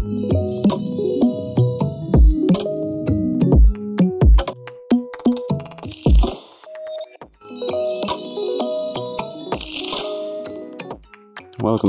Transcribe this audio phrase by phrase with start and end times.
[0.00, 0.32] Welcome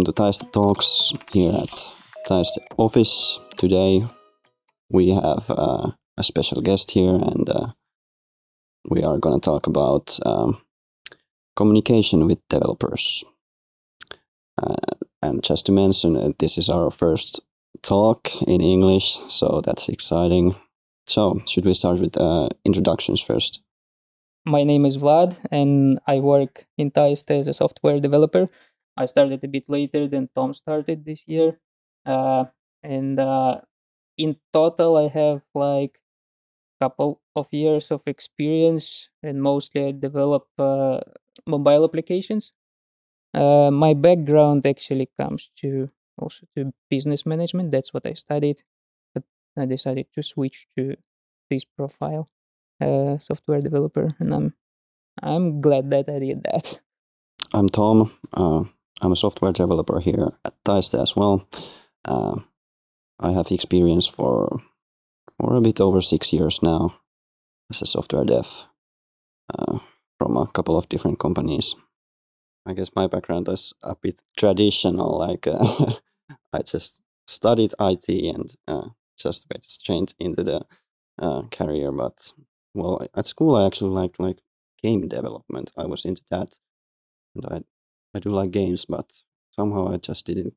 [0.03, 1.93] to Taiste Talks here at
[2.27, 3.39] Taiste office.
[3.55, 4.05] Today
[4.89, 7.67] we have uh, a special guest here, and uh,
[8.89, 10.61] we are going to talk about um,
[11.55, 13.23] communication with developers.
[14.61, 14.75] Uh,
[15.21, 17.39] and just to mention, uh, this is our first
[17.83, 20.55] talk in English, so that's exciting.
[21.07, 23.61] So, should we start with uh, introductions first?
[24.45, 28.47] My name is Vlad, and I work in Taiste as a software developer.
[28.97, 31.59] I started a bit later than Tom started this year.
[32.05, 32.45] Uh,
[32.83, 33.61] and uh,
[34.17, 35.99] in total, I have like
[36.79, 41.01] a couple of years of experience, and mostly I develop uh,
[41.47, 42.51] mobile applications.
[43.33, 47.71] Uh, my background actually comes to also to business management.
[47.71, 48.63] That's what I studied,
[49.13, 49.23] but
[49.57, 50.95] I decided to switch to
[51.49, 52.29] this profile,
[52.79, 54.53] uh, software developer, and I'm
[55.21, 56.81] I'm glad that I did that.
[57.53, 58.11] I'm Tom.
[58.33, 58.63] Uh,
[59.01, 61.47] I'm a software developer here at Taiste as well.
[62.05, 62.39] Uh,
[63.19, 64.61] I have experience for
[65.37, 66.95] for a bit over six years now
[67.69, 68.67] as a software dev
[69.53, 69.79] uh,
[70.17, 71.75] from a couple of different companies.
[72.65, 75.19] I guess my background is a bit traditional.
[75.19, 75.63] Like uh,
[76.53, 80.65] I just studied IT and uh, just went straight into the
[81.19, 81.91] uh, career.
[81.91, 82.31] But
[82.73, 84.41] well, at school I actually liked like
[84.81, 85.71] game development.
[85.77, 86.59] I was into that,
[87.35, 87.61] and I
[88.15, 90.55] I do like games, but somehow I just didn't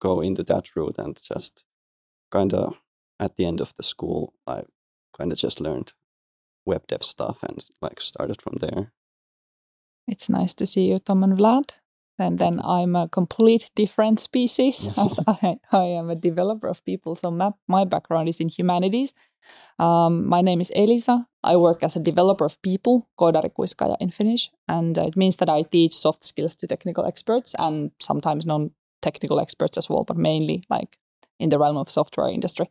[0.00, 1.64] go into that route and just
[2.30, 2.76] kind of
[3.20, 4.64] at the end of the school I
[5.16, 5.92] kind of just learned
[6.66, 8.92] web dev stuff and like started from there.
[10.06, 11.70] It's nice to see you, Tom and Vlad.
[12.18, 17.16] And then I'm a complete different species as I, I am a developer of people.
[17.16, 19.14] So my, my background is in humanities.
[19.78, 21.26] Um, my name is Elisa.
[21.42, 24.50] I work as a developer of people, koodarikuiskaaja in Finnish.
[24.68, 29.40] And uh, it means that I teach soft skills to technical experts and sometimes non-technical
[29.40, 30.98] experts as well, but mainly like
[31.40, 32.70] in the realm of software industry.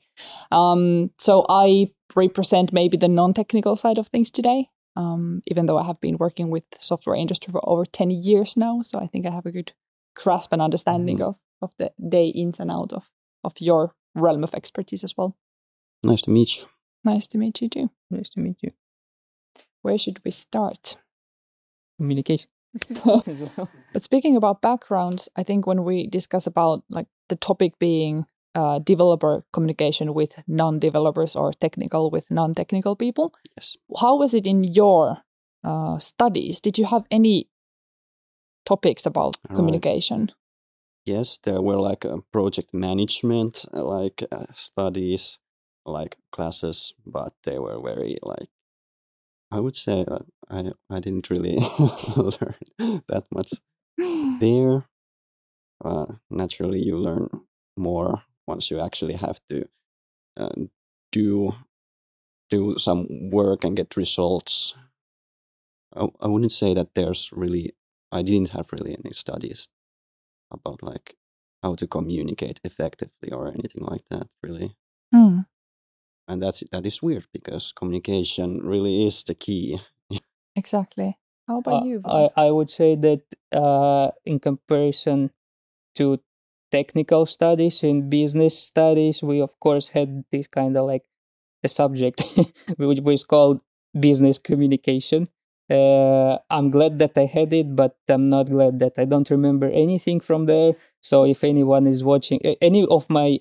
[0.51, 5.85] Um, so I represent maybe the non-technical side of things today um, even though I
[5.85, 8.81] have been working with software industry for over 10 years now.
[8.81, 9.73] So I think I have a good
[10.15, 11.29] grasp and understanding mm-hmm.
[11.29, 13.09] of, of the day ins and out of,
[13.43, 15.35] of your realm of expertise as well.
[16.03, 16.65] Nice to meet you.
[17.03, 17.89] Nice to meet you too.
[18.11, 18.71] Nice to meet you.
[19.81, 20.97] Where should we start?
[21.97, 22.49] Communication.
[23.93, 28.25] But speaking about backgrounds, I think when we discuss about like the topic being
[28.55, 33.33] uh, developer communication with non-developers or technical with non-technical people.
[33.57, 33.77] Yes.
[33.99, 35.17] How was it in your
[35.63, 36.61] uh, studies?
[36.61, 37.49] Did you have any
[38.65, 40.31] topics about communication?
[41.05, 45.37] Yes, there were like uh, project management, uh, like uh, studies,
[45.85, 48.49] like classes, but they were very like
[49.51, 50.05] I would say
[50.49, 51.57] I I didn't really
[52.15, 52.55] learn
[53.09, 53.51] that much
[54.39, 54.85] there.
[55.83, 57.27] Uh, naturally, you learn
[57.75, 59.67] more once you actually have to
[60.37, 60.49] uh,
[61.11, 61.53] do
[62.49, 64.75] do some work and get results.
[65.95, 67.73] I, I wouldn't say that there's really
[68.11, 69.69] I didn't have really any studies
[70.51, 71.15] about like
[71.63, 74.75] how to communicate effectively or anything like that really.
[75.13, 75.45] Mm.
[76.27, 79.79] And that's that is weird because communication really is the key.
[80.55, 81.17] exactly.
[81.47, 82.01] How about uh, you?
[82.05, 85.31] I, I would say that uh, in comparison
[85.95, 86.19] to
[86.77, 91.05] technical studies in business studies we of course had this kind of like
[91.63, 92.17] a subject
[92.77, 93.61] which was called
[94.07, 95.27] business communication.
[95.69, 99.67] Uh, i'm glad that i had it but i'm not glad that i don't remember
[99.71, 100.73] anything from there.
[101.01, 103.39] So if anyone is watching any of my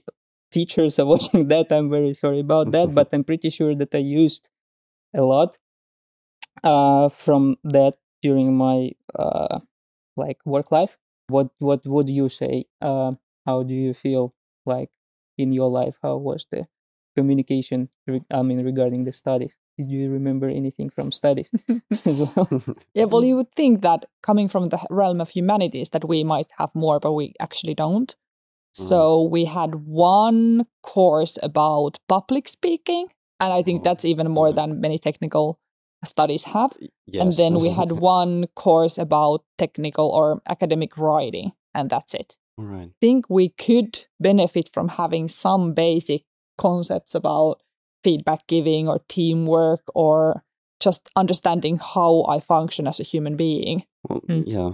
[0.52, 3.98] teachers are watching that i'm very sorry about that but i'm pretty sure that i
[3.98, 4.48] used
[5.14, 5.58] a lot
[6.64, 9.60] uh, from that during my uh,
[10.16, 10.98] like work life.
[11.28, 13.12] What what would you say uh,
[13.46, 14.34] how do you feel
[14.66, 14.90] like
[15.38, 15.96] in your life?
[16.02, 16.66] How was the
[17.16, 17.88] communication
[18.30, 21.50] i mean regarding the studies did you remember anything from studies
[22.04, 22.48] as well?
[22.94, 26.50] Yeah well you would think that coming from the realm of humanities that we might
[26.58, 28.14] have more but we actually don't.
[28.74, 29.30] So mm.
[29.30, 33.06] we had one course about public speaking
[33.40, 35.58] and i think oh, that's even more than many technical
[36.04, 36.72] studies have.
[37.06, 37.22] Yes.
[37.22, 42.88] and then we had one course about technical or academic writing and that's it right.
[42.88, 46.22] I think we could benefit from having some basic
[46.58, 47.62] concepts about
[48.04, 50.42] feedback giving or teamwork or
[50.80, 53.84] just understanding how I function as a human being.
[54.08, 54.44] Well, mm.
[54.46, 54.72] yeah,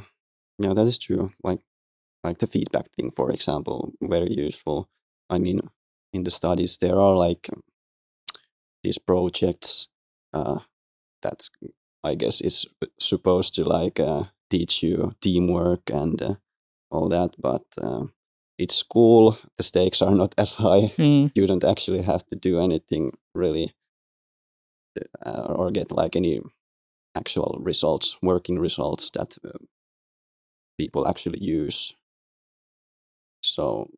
[0.59, 1.33] yeah, that is true.
[1.45, 1.61] Like,
[2.25, 4.89] like the feedback thing, for example, very useful.
[5.31, 5.61] I mean,
[6.13, 7.51] in the studies there are like
[8.83, 9.89] these projects
[10.33, 10.61] uh,
[11.23, 11.49] that
[12.05, 12.67] I guess is
[12.99, 16.35] supposed to like uh, teach you teamwork and uh,
[16.91, 18.05] all that, but uh,
[18.59, 19.39] it's school.
[19.57, 20.93] The stakes are not as high.
[20.99, 21.33] Mm.
[21.35, 23.75] You don't actually have to do anything really,
[25.25, 26.41] uh, or get like any
[27.15, 29.59] actual results, working results that uh,
[30.79, 31.95] people actually use.
[33.43, 33.91] So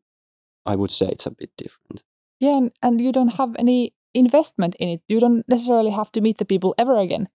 [0.67, 2.03] I would say it's a bit different.
[2.41, 5.03] Yeah, and, and you don't have any investment in it.
[5.09, 7.29] You don't necessarily have to meet the people ever again.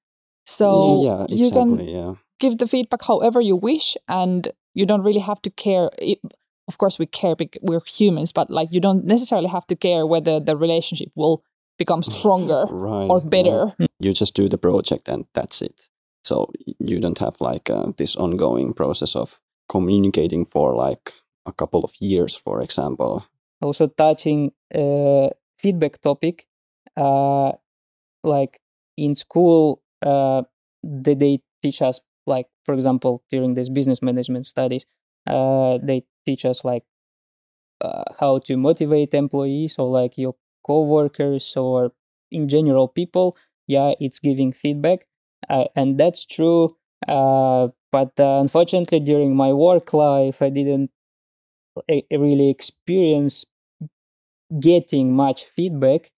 [0.46, 1.94] So yeah, you can exactly.
[1.94, 2.14] Yeah.
[2.40, 5.90] give the feedback however you wish, and you don't really have to care.
[5.98, 6.20] It,
[6.68, 10.06] of course, we care because we're humans, but like you don't necessarily have to care
[10.06, 11.44] whether the relationship will
[11.78, 13.30] become stronger right or yeah.
[13.30, 13.76] better.
[14.00, 15.88] you just do the project and that's it
[16.24, 16.50] so
[16.80, 21.14] you don't have like uh, this ongoing process of communicating for like
[21.46, 23.26] a couple of years for example
[23.62, 25.30] also touching uh,
[25.60, 26.46] feedback topic
[26.98, 27.52] uh,
[28.24, 28.60] like
[28.98, 30.44] in school uh,
[30.84, 34.86] they, they teach us like for example during this business management studies
[35.28, 36.84] uh, they teach us like
[37.82, 40.36] uh, how to motivate employees or like your
[40.66, 41.92] co-workers or
[42.32, 43.38] in general people.
[43.68, 45.08] Yeah it's giving feedback.
[45.50, 46.76] Uh, and that's true
[47.08, 50.90] uh, but uh, unfortunately during my work life i didn't
[52.12, 53.46] really experience
[54.60, 56.12] getting much feedback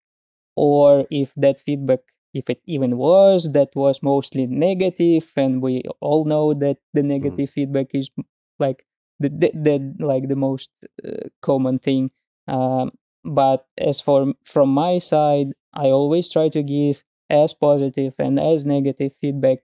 [0.56, 2.00] or if that feedback
[2.38, 7.50] if it even was that was mostly negative and we all know that the negative
[7.50, 8.10] feedback is
[8.58, 8.84] like
[9.18, 10.70] the, the, the like the most
[11.04, 12.10] uh, common thing.
[12.46, 12.90] Um,
[13.26, 18.64] but as for from my side i always try to give as positive and as
[18.64, 19.58] negative feedback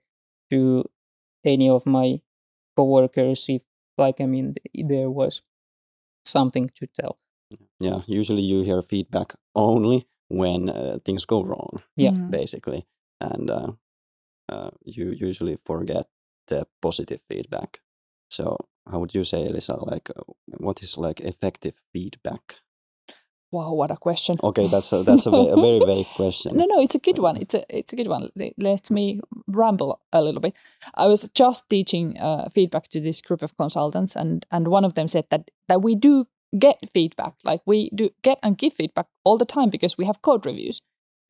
[0.51, 0.83] to
[1.45, 2.19] any of my
[2.75, 3.61] coworkers if
[3.97, 5.41] like i mean there was
[6.25, 7.17] something to tell.
[7.79, 12.11] Yeah usually you hear feedback only when uh, things go wrong Yeah.
[12.11, 12.31] Mm.
[12.31, 12.85] basically
[13.19, 13.71] and uh,
[14.49, 16.05] uh, you usually forget
[16.47, 17.79] the positive feedback
[18.29, 18.57] so
[18.91, 20.23] how would you say elisa like uh,
[20.57, 22.55] what is like effective feedback
[23.51, 24.37] Wow, what a question.
[24.41, 27.19] okay that's a, that's a, ve- a very vague question No, no, it's a good
[27.19, 27.37] one.
[27.41, 28.29] It's a it's a good one.
[28.57, 30.55] Let me ramble a little bit.
[30.95, 34.93] I was just teaching uh, feedback to this group of consultants, and and one of
[34.93, 36.25] them said that that we do
[36.57, 40.21] get feedback, like we do get and give feedback all the time because we have
[40.21, 40.81] code reviews,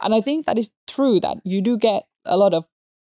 [0.02, 2.66] and I think that is true that you do get a lot of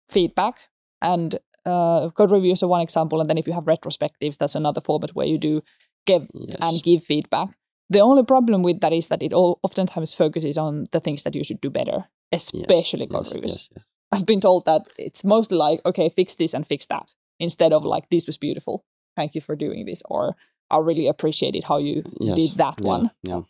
[0.08, 0.68] feedback,
[1.00, 4.80] and uh, code reviews are one example, and then if you have retrospectives, that's another
[4.80, 5.62] format where you do
[6.06, 7.50] give yes and give feedback.
[7.90, 11.34] The only problem with that is that it all oftentimes focuses on the things that
[11.34, 13.52] you should do better, Yes, especially code yes, reviews.
[13.52, 13.84] yes, yes.
[14.12, 17.84] I've been told that it's mostly like, okay, fix this and fix that, instead of
[17.84, 18.84] like, this was beautiful.
[19.16, 20.02] Thank you for doing this.
[20.04, 20.36] Or
[20.70, 23.10] I really appreciated how you Yes, did that yeah, one.
[23.22, 23.42] yeah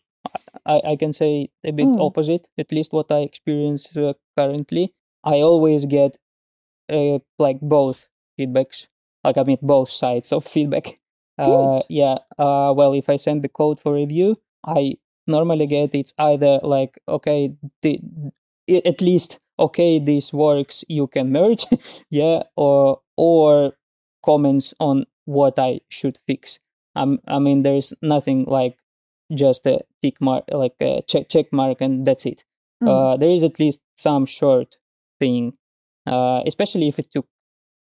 [0.67, 2.00] I, I can say a bit Mm.
[2.00, 4.93] opposite, at least what I experience uh, currently.
[5.25, 6.19] I always get
[6.88, 8.08] uh, like both
[8.38, 8.87] feedbacks,
[9.25, 10.99] like I mean both sides of feedback.
[11.38, 11.46] Uh,
[11.76, 11.82] Good.
[11.88, 12.17] yeah.
[12.38, 14.96] Uh, well, if I send the code for review, I
[15.26, 18.00] normally get it's either like okay, the,
[18.84, 21.66] at least okay, this works, you can merge,
[22.11, 23.75] yeah, or or
[24.25, 26.58] comments on what I should fix.
[27.00, 28.76] Um, I mean, there's nothing like
[29.32, 32.44] just a tick mark, like a check check mark, and that's it.
[32.82, 32.88] Mm.
[32.88, 34.76] Uh, there is at least some short
[35.19, 35.54] thing,
[36.07, 37.26] uh, especially if it took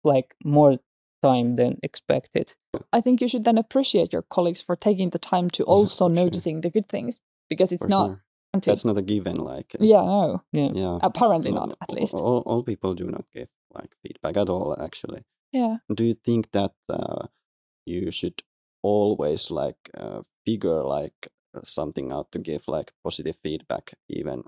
[0.04, 0.78] like more
[1.22, 2.56] time than expected.
[2.94, 6.06] I think you should then appreciate your colleagues for taking the time to Yeah, also
[6.08, 6.16] sure.
[6.16, 8.08] noticing the good things because it's for not.
[8.08, 8.22] sure.
[8.62, 10.72] to- that's not a given like yeah, no, Yeah.
[10.74, 12.16] yeah apparently No, not, at least.
[12.16, 15.22] all, all people do not give like feedback at all actually
[15.54, 15.78] Yeah.
[15.98, 17.28] do you think that uh,
[17.86, 18.38] you should
[18.84, 24.44] always like uh, figure like uh, something out to give like positive feedback even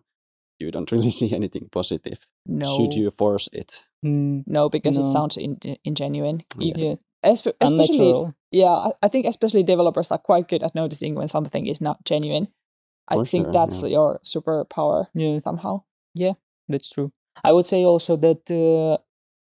[0.59, 2.75] you don't really see anything positive No.
[2.75, 5.55] should you force it Mm, No, because it sounds in,
[5.87, 6.41] ingenuine.
[6.59, 8.33] You- yeah, espe- especially unnatural.
[8.51, 12.03] yeah I, I think especially developers are quite good at noticing when something is not
[12.03, 12.47] genuine
[13.07, 13.89] i For think sure, that's yeah.
[13.89, 16.33] your superpower Yeah, somehow yeah
[16.67, 17.11] that's true.
[17.43, 18.97] I would say also that, uh,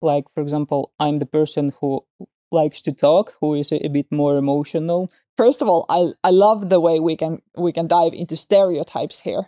[0.01, 2.05] like for example, I'm the person who
[2.51, 5.12] likes to talk, who is a, a bit more emotional.
[5.38, 7.34] first of all i i love the way we can
[7.65, 9.44] we can dive into stereotypes here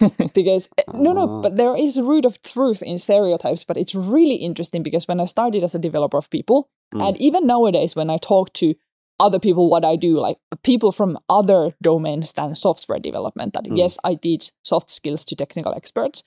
[0.34, 1.40] because eh, no no Ah.
[1.44, 5.20] but there is a root of truth in stereotypes but it's really interesting because when
[5.20, 7.08] i started as a developer of people Mm.
[7.08, 8.74] and even nowadays when i talk to
[9.18, 13.78] other people what i do like people from other domains than software development that Mm.
[13.78, 16.22] yes i teach soft skills to technical experts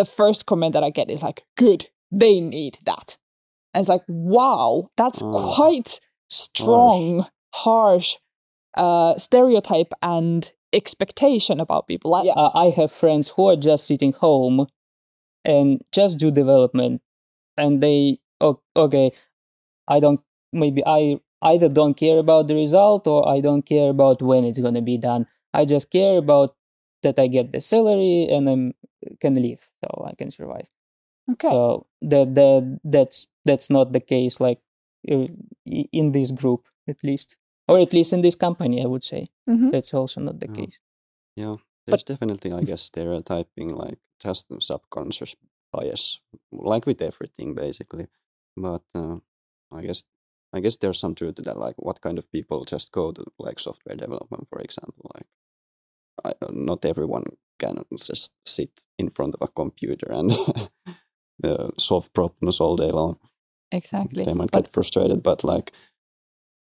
[0.00, 1.80] the first comment that i get is like good
[2.22, 3.18] they need that
[3.74, 5.54] and it's like wow that's Oh.
[5.56, 8.16] quite strong harsh
[8.76, 12.10] uh, stereotype and expectation about people.
[12.12, 14.66] Like, yeah, I have friends who are just sitting home
[15.44, 17.02] and just do development,
[17.58, 18.18] and they
[18.76, 19.12] okay,
[19.88, 20.20] I don't
[20.52, 24.58] maybe I either don't care about the result or I don't care about when it's
[24.58, 25.26] gonna be done.
[25.52, 26.54] I just care about
[27.02, 28.56] that I get the salary and I
[29.20, 30.68] can live, so I can survive.
[31.30, 31.48] Okay.
[31.48, 34.60] So that that that's that's not the case like
[35.10, 35.26] uh,
[35.64, 37.36] in this group at least,
[37.68, 39.28] or at least in this company, I would say.
[39.48, 39.70] Mhm.
[39.70, 40.54] That's also not the Yeah.
[40.54, 40.78] case.
[41.36, 45.36] Yeah, there's definitely, I guess, stereotyping, like just subconscious
[45.72, 48.06] bias, like with everything, basically.
[48.56, 49.18] But uh,
[49.70, 50.04] I guess,
[50.52, 51.56] I guess there's some truth to that.
[51.58, 55.10] Like, what kind of people just go to like software development, for example?
[55.14, 55.26] Like,
[56.24, 57.24] I, not everyone
[57.58, 60.30] can just sit in front of a computer and
[61.44, 63.18] uh, solve problems all day long.
[63.70, 64.24] exactly.
[64.24, 65.72] They might But get frustrated, but like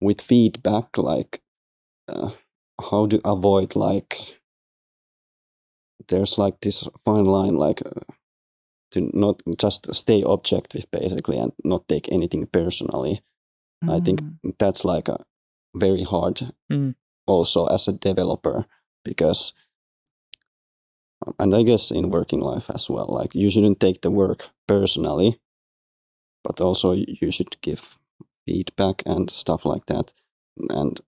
[0.00, 1.42] with feedback, like
[2.08, 2.30] uh,
[2.90, 4.40] how to avoid like
[6.08, 8.12] there's like this fine line, like uh,
[8.92, 13.22] to not just stay objective basically and not take anything personally.
[13.88, 14.54] I think Mm.
[14.58, 15.24] that's like a
[15.74, 16.94] very hard Mm.
[17.26, 18.66] also as a developer
[19.04, 19.52] because
[21.38, 25.40] and I guess in working life as well, like you shouldn't take the work personally,
[26.42, 27.98] but also you should give
[28.46, 30.12] feedback and stuff like that.
[30.70, 31.00] And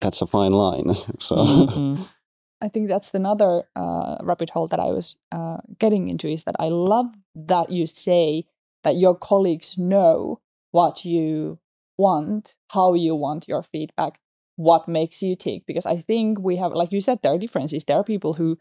[0.00, 0.94] that's a fine line.
[1.20, 2.08] So Mhm.
[2.60, 6.56] I think that's another uh, rabbit hole that I was uh, getting into is that
[6.58, 8.46] I love that you say
[8.82, 10.40] that your colleagues know
[10.72, 11.58] what you
[11.96, 14.18] want, how you want your feedback,
[14.56, 15.66] what makes you tick.
[15.66, 17.84] Because I think we have, like you said, there are differences.
[17.84, 18.58] There are people who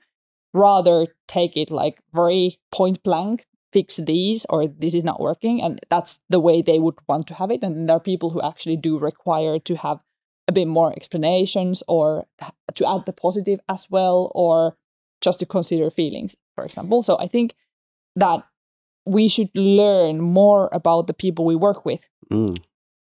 [0.58, 5.80] rather take it like very point blank, fix these or this is not working, and
[5.90, 7.64] that's the way they would want to have it.
[7.64, 10.00] And there are people who actually do require to have
[10.48, 12.26] a bit more explanations or
[12.76, 14.78] to add the positive as well or
[15.22, 17.54] just to consider feelings for example so i think
[18.16, 18.44] that
[19.06, 22.58] we should learn more about the people we work with Mm,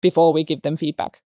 [0.00, 1.20] before we give them feedback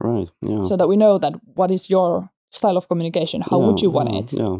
[0.00, 0.30] right.
[0.42, 0.60] Yeah.
[0.60, 4.10] so that we know that what is your style of communication how would you want
[4.10, 4.56] yeah, it Yeah.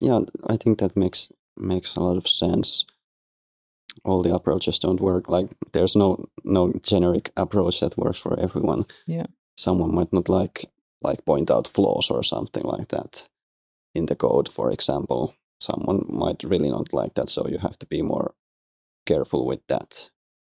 [0.00, 2.84] Yeah, I think that makes makes a lot of sense.
[4.04, 5.28] All the approaches don't work.
[5.28, 8.84] Like there's no no generic approach that works for everyone.
[9.06, 9.26] Yeah.
[9.56, 10.66] Someone might not like
[11.02, 13.28] like point out flaws or something like that
[13.94, 15.34] in the code, for example.
[15.60, 18.34] Someone might really not like that, so you have to be more
[19.06, 20.10] careful with that.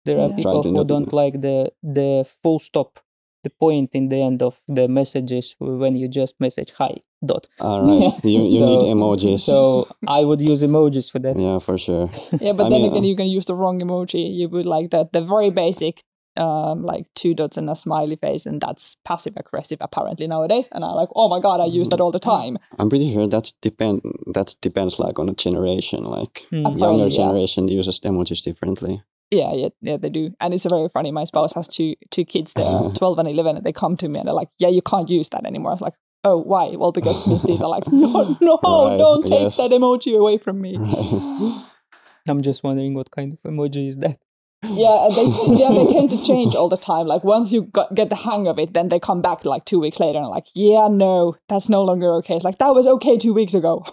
[0.06, 0.42] There are Yeah.
[0.42, 3.00] Try people who don't like the the full stop,
[3.44, 7.48] the point in the end of the messages when you just message hi dot.
[7.60, 9.40] All right, you you need emojis.
[9.40, 11.38] So I would use emojis for that.
[11.40, 12.10] yeah, for sure.
[12.40, 14.66] yeah but I then mean, again uh, you can use the wrong emoji you would
[14.66, 16.02] like the, the very basic
[16.38, 20.86] um, like two dots and a smiley face and that's passive aggressive apparently nowadays and
[20.86, 23.52] i'm like oh my god i use that all the time I'm pretty sure that's
[23.52, 24.02] depend
[24.34, 26.04] that depends like on a generation.
[26.06, 26.60] Like Mm.
[26.60, 27.18] Apparently, younger yeah.
[27.22, 29.04] generation uses emojis differently.
[29.32, 31.12] Yeah, yeah, yeah, they do, and it's very funny.
[31.12, 32.52] My spouse has two two kids.
[32.54, 35.10] They're twelve and eleven, and they come to me and they're like, "Yeah, you can't
[35.10, 35.94] use that anymore." I was like,
[36.26, 39.58] "Oh, why?" Well, because Miss These are like, "No, no, Right, don't take yes.
[39.58, 41.66] that emoji away from me." Right.
[42.28, 44.20] I'm just wondering what kind of emoji is that.
[44.64, 47.08] yeah, they yeah they tend to change all the time.
[47.08, 49.80] Like once you got, get the hang of it, then they come back like two
[49.80, 53.18] weeks later and like, "Yeah, no, that's no longer okay." It's like that was okay
[53.18, 53.86] two weeks ago.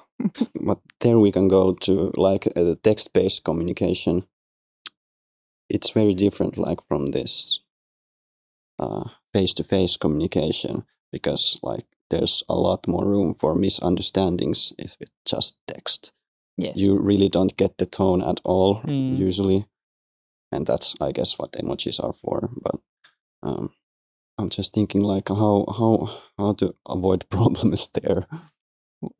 [0.60, 4.24] but there we can go to like uh, the text-based communication.
[5.68, 7.60] It's very different, like from this
[8.78, 15.58] uh, face-to-face communication, because like there's a lot more room for misunderstandings if it's just
[15.66, 16.12] text.
[16.56, 16.74] Yes.
[16.76, 19.18] You really don't get the tone at all Mm.
[19.18, 19.66] usually,
[20.52, 22.50] and that's I guess what emojis are for.
[22.62, 22.80] But
[23.42, 23.70] um,
[24.38, 26.08] I'm just thinking like how how
[26.38, 28.26] how to avoid problems there.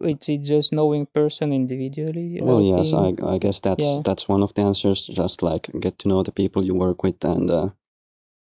[0.00, 2.38] It's it just knowing person individually.
[2.42, 3.14] Well, yes, I.
[3.24, 4.00] I guess that's Yeah.
[4.04, 5.06] that's one of the answers.
[5.06, 7.68] Just like get to know the people you work with, and uh,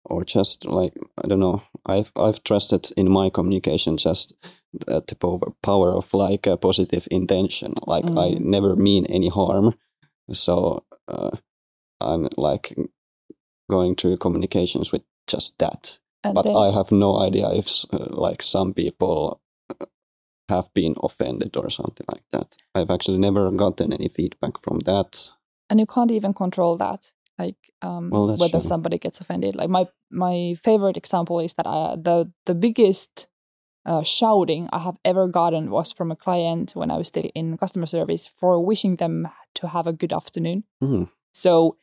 [0.05, 1.61] or just like I don't know.
[1.85, 4.33] I've I've trusted in my communication just
[4.73, 7.73] the the power power of like a positive intention.
[7.87, 8.39] Like I Mm.
[8.41, 9.73] never mean any harm,
[10.31, 11.31] so uh,
[11.99, 12.75] I'm like
[13.69, 15.99] going through communications with just that.
[16.23, 19.39] And But then- I have no idea if uh, like some people
[20.49, 22.57] have been offended or something like that.
[22.75, 25.31] I've actually never gotten any feedback from that.
[25.69, 28.67] and you can't even control that like um Well, whether true.
[28.71, 33.27] somebody gets offended like my my favorite example is that I, the the biggest
[33.85, 37.57] uh, shouting i have ever gotten was from a client when i was still in
[37.57, 41.03] customer service for wishing them to have a good afternoon Hmm.
[41.33, 41.77] so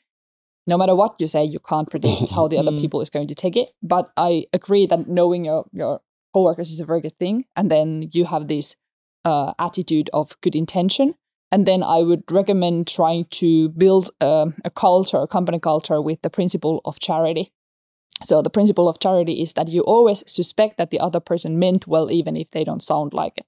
[0.66, 2.80] no matter what you say you can't predict how the other Mm.
[2.80, 6.00] people is going to take it but i agree that knowing your your
[6.32, 8.76] coworkers is a very good thing, and then you have this
[9.24, 11.14] uh, attitude of good intention.
[11.52, 16.22] And then I would recommend trying to build um, a culture, a company culture with
[16.22, 17.52] the principle of charity.
[18.22, 21.86] So the principle of charity is that you always suspect that the other person meant
[21.86, 23.46] well, even if they don't sound like it.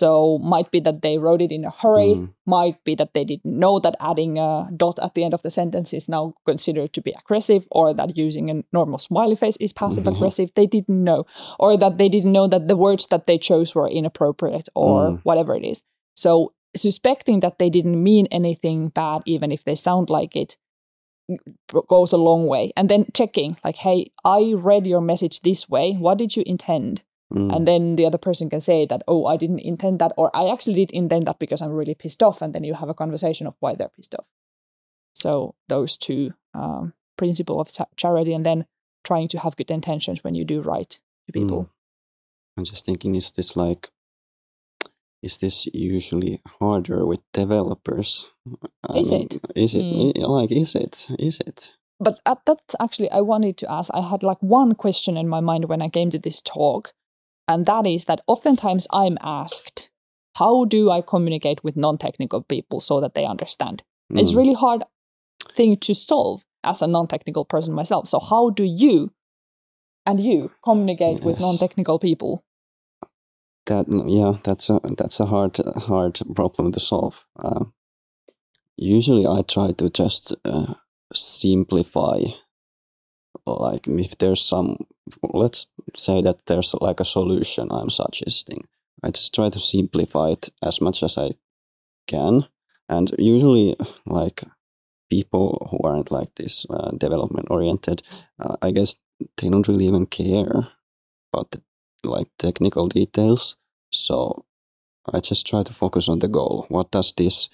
[0.00, 2.28] So might be that they wrote it in a hurry, Mm.
[2.46, 4.50] might be that they didn't know that adding a
[4.82, 8.16] dot at the end of the sentence is now considered to be aggressive, or that
[8.26, 10.50] using a normal smiley face is passive aggressive.
[10.54, 11.20] They didn't know,
[11.62, 15.20] or that they didn't know that the words that they chose were inappropriate, or Mm.
[15.22, 15.78] whatever it is.
[16.16, 20.56] So suspecting that they didn't mean anything bad, even if they sound like it,
[21.88, 22.72] goes a long way.
[22.76, 25.94] And then checking, like, hey, I read your message this way.
[25.94, 27.02] What did you intend?
[27.32, 27.56] Mm.
[27.56, 30.48] and then the other person can say that oh i didn't intend that or i
[30.52, 33.46] actually did intend that because i'm really pissed off and then you have a conversation
[33.46, 34.26] of why they're pissed off
[35.14, 38.66] so those two um, principle of cha- charity and then
[39.04, 41.70] trying to have good intentions when you do right to people Mm.
[42.56, 43.90] I'm just thinking, is this like,
[45.22, 48.30] is this usually harder with developers?
[48.88, 49.40] I Is it?
[49.56, 50.28] Is it Mm.
[50.28, 50.52] Like?
[50.52, 51.08] Is it?
[51.18, 51.74] Is it?
[52.00, 55.40] but at that actually i wanted to ask i had like one question in my
[55.40, 56.92] mind when i came to this talk
[57.48, 59.90] and that is that oftentimes i'm asked
[60.36, 64.36] how do i communicate with non-technical people so that they understand It's Mm.
[64.36, 64.82] really hard
[65.56, 68.08] thing to solve as a non-technical person myself.
[68.08, 69.10] So how do you
[70.06, 72.42] and you communicate with non-technical people?
[73.66, 75.56] that yeah that's a that's a hard
[75.88, 77.64] hard problem to solve uh,
[78.76, 80.74] usually i try to just uh,
[81.14, 82.18] simplify
[83.46, 84.76] like if there's some
[85.22, 88.66] let's say that there's like a solution i'm suggesting
[89.02, 91.30] i just try to simplify it as much as i
[92.06, 92.46] can
[92.88, 94.42] and usually like
[95.10, 98.02] people who aren't like this uh, development oriented
[98.40, 98.96] uh, i guess
[99.36, 100.68] they don't really even care
[101.32, 101.60] about the
[102.02, 103.56] like technical details.
[103.90, 104.44] So
[105.12, 106.66] I just try to focus on the goal.
[106.68, 107.48] What does this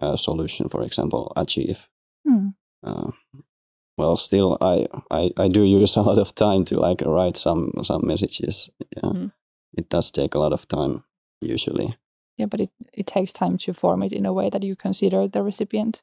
[0.00, 1.88] uh, solution, for example, achieve?
[2.26, 2.48] Hmm.
[3.98, 7.72] Well, still, I, I I do use a lot of time to like write some
[7.82, 8.70] some messages.
[8.96, 9.32] Yeah, Mhm.
[9.78, 11.02] it does take a lot of time
[11.40, 11.96] usually.
[12.38, 15.28] Yeah, but it, it takes time to form it in a way that you consider
[15.28, 16.02] the recipient.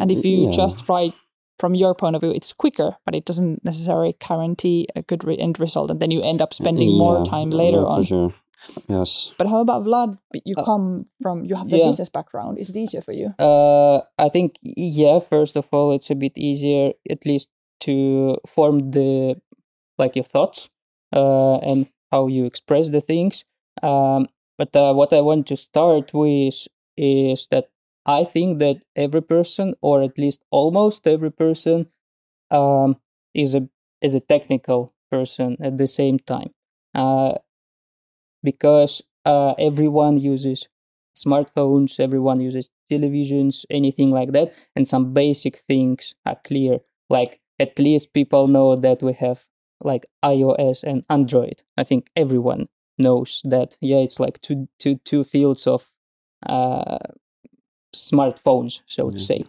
[0.00, 0.50] And if you yeah.
[0.56, 1.14] just write
[1.58, 5.38] from your point of view, it's quicker, but it doesn't necessarily guarantee a good re-
[5.38, 5.90] end result.
[5.90, 8.04] And then you end up spending more time later yeah, for on.
[8.04, 8.34] sure.
[8.88, 9.32] Yes.
[9.38, 10.18] But how about Vlad?
[10.44, 11.86] You Uh, come from, you have the yeah.
[11.86, 12.58] business background.
[12.58, 13.34] Is it easier for you?
[13.38, 15.18] Uh, I think yeah.
[15.20, 17.48] First of all, it's a bit easier, at least,
[17.80, 19.40] to form the
[19.98, 20.70] like your thoughts
[21.12, 23.44] uh, and how you express the things.
[23.82, 27.68] Um, but uh, what I want to start with is that
[28.06, 31.86] I think that every person, or at least almost every person,
[32.50, 32.96] um,
[33.34, 33.68] is a
[34.00, 36.50] is a technical person at the same time,
[36.94, 37.34] uh,
[38.42, 40.68] because uh, everyone uses
[41.16, 46.80] smartphones, everyone uses televisions, anything like that, and some basic things are clear.
[47.10, 49.44] Like at least people know that we have
[49.82, 51.62] like iOS and Android.
[51.76, 53.76] I think everyone knows that.
[53.80, 55.90] Yeah, it's like two two two fields of
[56.46, 56.98] uh,
[57.94, 59.44] smartphones, so to say,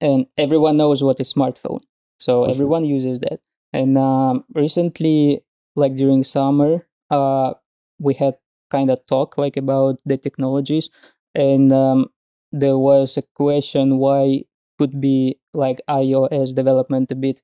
[0.00, 1.80] and everyone knows what is smartphone.
[2.18, 2.54] So For sure.
[2.54, 3.40] everyone uses that.
[3.72, 5.42] And um, recently,
[5.76, 7.54] like during summer, uh,
[8.00, 8.36] we had
[8.70, 10.90] kind of talk like about the technologies,
[11.34, 12.08] and um,
[12.52, 14.44] there was a question why
[14.78, 17.42] could be like iOS development a bit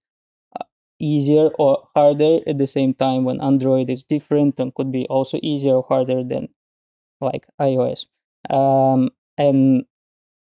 [0.60, 0.64] uh,
[1.00, 5.38] easier or harder at the same time when Android is different and could be also
[5.42, 6.48] easier or harder than
[7.20, 8.06] like iOS.
[8.50, 9.84] Um, and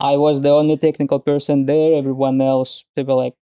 [0.00, 1.96] I was the only technical person there.
[1.96, 3.34] Everyone else, people like,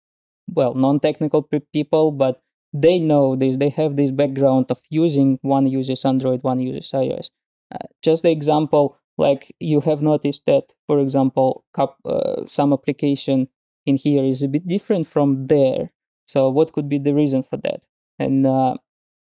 [0.54, 2.42] well, non-technical pe- people, but
[2.82, 3.58] they know this.
[3.58, 5.40] They have this background of using.
[5.42, 7.30] One uses Android, one uses iOS.
[7.74, 13.50] Uh, just the example, like you have noticed that, for example, cup, uh, some application
[13.86, 15.90] in here is a bit different from there.
[16.26, 17.82] So what could be the reason for that?
[18.20, 18.76] And uh,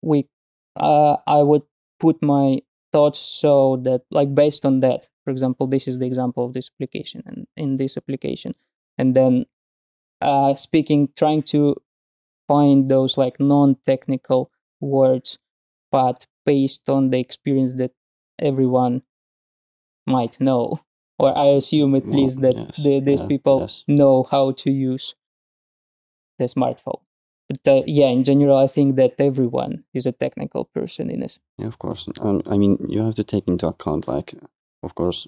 [0.02, 0.28] we,
[0.76, 1.62] uh, I would
[1.98, 2.60] put my
[2.92, 6.70] thoughts so that like based on that for example this is the example of this
[6.74, 8.52] application and in this application
[8.96, 9.44] and then
[10.20, 11.76] uh speaking trying to
[12.48, 15.38] find those like non-technical words
[15.90, 17.92] but based on the experience that
[18.38, 19.02] everyone
[20.06, 20.78] might know
[21.18, 23.84] or i assume at Well, least that yes, the, these yeah, people yes.
[23.88, 25.14] know how to use
[26.38, 27.00] the smartphone
[27.48, 31.24] but uh, yeah in general i think that everyone is a technical person in a
[31.24, 32.08] s- Yeah, of course.
[32.20, 34.34] Um, I mean, you have to take into account, like,
[34.82, 35.26] of course,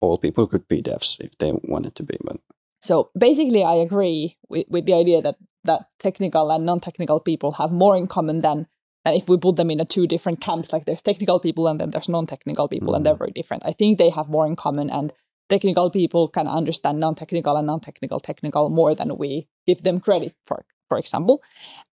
[0.00, 2.38] all people could be devs if they wanted to be, but
[2.82, 7.72] So basically, I agree with, with the idea that that technical and non-technical people have
[7.72, 8.66] more in common than
[9.04, 11.80] And if we put them in a two different camps, like there's technical people and
[11.80, 13.18] then there's non-technical people, and they're mm.
[13.18, 13.64] very different.
[13.64, 15.12] I think they have more in common, and
[15.48, 20.64] technical people can understand non-technical and non-technical technical more than we give them credit for,
[20.88, 21.42] for example.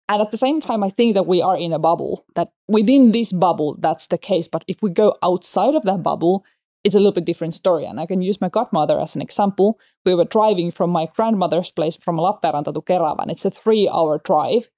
[0.09, 2.25] And at the same time, I think that we are in a bubble.
[2.35, 4.47] That within this bubble, that's the case.
[4.47, 6.45] But if we go outside of that bubble,
[6.87, 7.85] it's a little bit different story.
[7.85, 9.79] And I can use my godmother as an example.
[10.05, 13.29] We were driving from my grandmother's place from Lappeenranta to Keravan.
[13.29, 14.69] It's a three-hour drive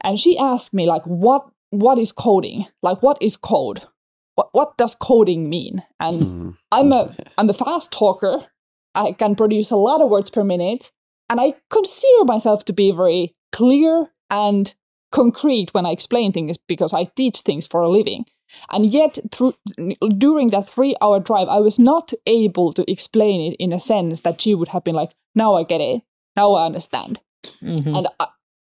[0.00, 3.82] and she asked me like what what is coding like what is code
[4.36, 6.50] what what does coding mean and Hmm.
[6.70, 8.46] i'm a i'm a fast talker
[8.94, 10.92] i can produce a lot of words per minute
[11.28, 14.74] and i consider myself to be very clear and
[15.10, 18.24] concrete when i explain things because i teach things for a living
[18.70, 19.54] and yet through
[20.16, 24.20] during that 3 hour drive i was not able to explain it in a sense
[24.20, 26.02] that she would have been like now i get it.
[26.36, 27.20] Now i understand.
[27.62, 27.96] Mhm.
[27.96, 28.26] and I,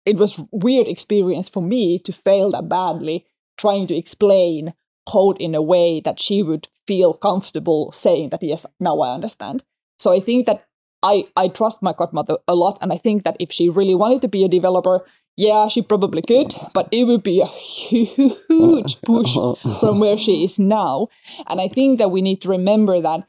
[0.05, 3.25] it was weird experience for me to fail that badly
[3.57, 4.73] trying to explain
[5.05, 9.63] code in a way that she would feel comfortable saying that yes now i understand.
[9.99, 10.65] So i think that
[11.03, 14.21] i i trust my godmother a lot and i think that if she really wanted
[14.21, 15.05] to be a developer
[15.37, 19.33] yeah she probably could but it would be a huge push
[19.79, 21.07] from where she is now
[21.47, 23.27] and i think that we need to remember that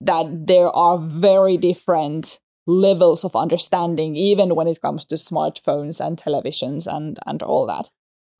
[0.00, 6.16] that there are very different levels of understanding even when it comes to smartphones and
[6.16, 7.90] televisions and and all that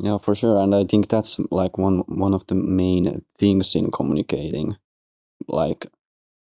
[0.00, 0.58] Yeah, for sure.
[0.62, 4.76] And I think that's like one one of the main things in communicating.
[5.46, 5.86] Like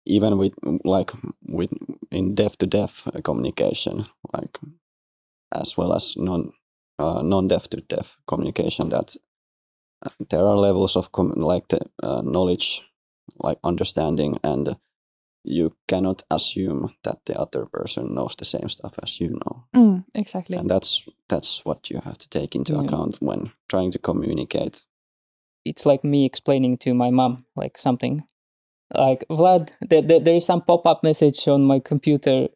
[0.06, 1.10] even with like
[1.46, 1.70] with
[2.10, 4.58] in dev to dev communication, like
[5.52, 6.52] as well as non
[6.98, 9.16] uh, non dev to dev communication, that
[10.06, 12.84] uh, there are levels of com- like the uh, knowledge,
[13.38, 14.76] like understanding, and
[15.44, 20.04] you cannot assume that the other person knows the same stuff as you know.
[20.14, 20.56] Exactly.
[20.56, 22.82] And that's that's what you have to take into Yeah.
[22.84, 24.82] account when trying to communicate.
[25.64, 28.22] It's like me explaining to my mom like something.
[28.94, 32.48] Like vlad there, there, there is some pop-up message on my computer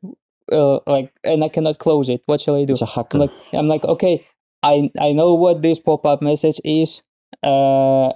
[0.52, 2.22] uh, like and i cannot close it.
[2.26, 2.72] What shall i do?
[2.72, 3.16] It's a hacker.
[3.18, 4.26] I'm like i'm like okay
[4.62, 7.02] i i know what this pop-up message is
[7.42, 8.12] uh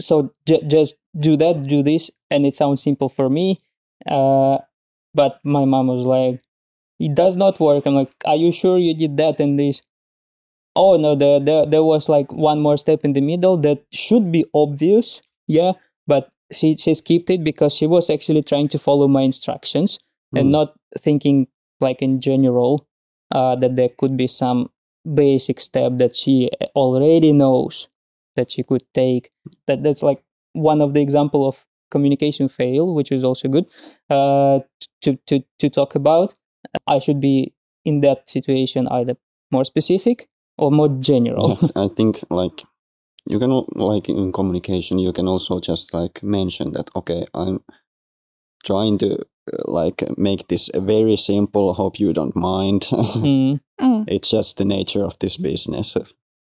[0.00, 3.58] so j- just do that do this and it sounds simple for me
[4.08, 4.58] uh
[5.14, 6.40] but my mom was like
[7.00, 7.84] it does not work.
[7.86, 9.82] I'm like are you sure you did that and this?
[10.74, 14.32] Oh no there, there there was like one more step in the middle that should
[14.32, 15.72] be obvious yeah
[16.06, 19.98] but she she skipped it because she was actually trying to follow my instructions
[20.34, 20.52] and Mm.
[20.52, 21.46] not thinking
[21.82, 22.86] like in general
[23.30, 24.70] uh, that there could be some
[25.14, 27.88] basic step that she already knows
[28.36, 29.30] that she could take.
[29.66, 33.66] That that's like one of the example of communication fail which is also good
[34.08, 34.60] uh,
[35.02, 36.34] to to to talk about.
[36.86, 37.52] I should be
[37.84, 39.16] in that situation either
[39.50, 41.58] more specific or more general.
[41.60, 42.64] Yeah, i think like
[43.26, 47.60] you can like in communication you can also just like mention that okay i'm
[48.64, 49.18] trying to
[49.66, 54.04] like make this very simple hope you don't mind Mm, Mm.
[54.14, 55.96] it's just the nature of this business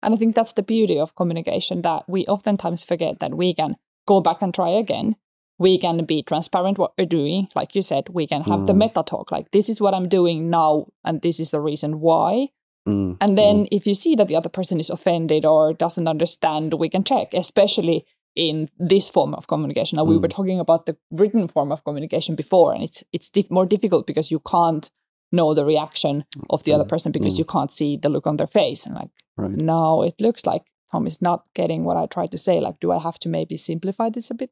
[0.02, 3.76] And I think that's the beauty of communication that we oftentimes forget that we can
[4.08, 5.16] go back and try again.
[5.60, 7.50] We can be transparent what we're doing.
[7.54, 8.78] Like you said, we can have the Mm.
[8.80, 12.50] meta talk, like this is what I'm doing now, and this is the reason why.
[12.88, 16.74] Mm, And then if you see that the other person is offended or doesn't understand,
[16.80, 18.06] we can check, especially
[18.40, 19.98] in this form of communication.
[19.98, 20.22] Now, we Mm.
[20.22, 24.32] were talking about the written form of communication before, and it's it's more difficult because
[24.34, 24.90] you can't
[25.38, 27.40] know the reaction of the other Mm, person because mm.
[27.40, 28.86] you can't see the look on their face.
[28.86, 32.38] And like, right no, it looks like Tom is not getting what I tried to
[32.38, 32.60] say.
[32.60, 34.52] Like, do I have to maybe simplify this a bit?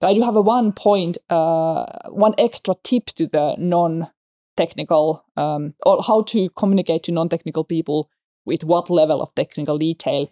[0.00, 1.84] But I do have a one point, uh,
[2.26, 4.10] one extra tip to the non
[4.56, 8.08] technical, um, or how to communicate to non technical people
[8.44, 10.28] with what level of technical detail.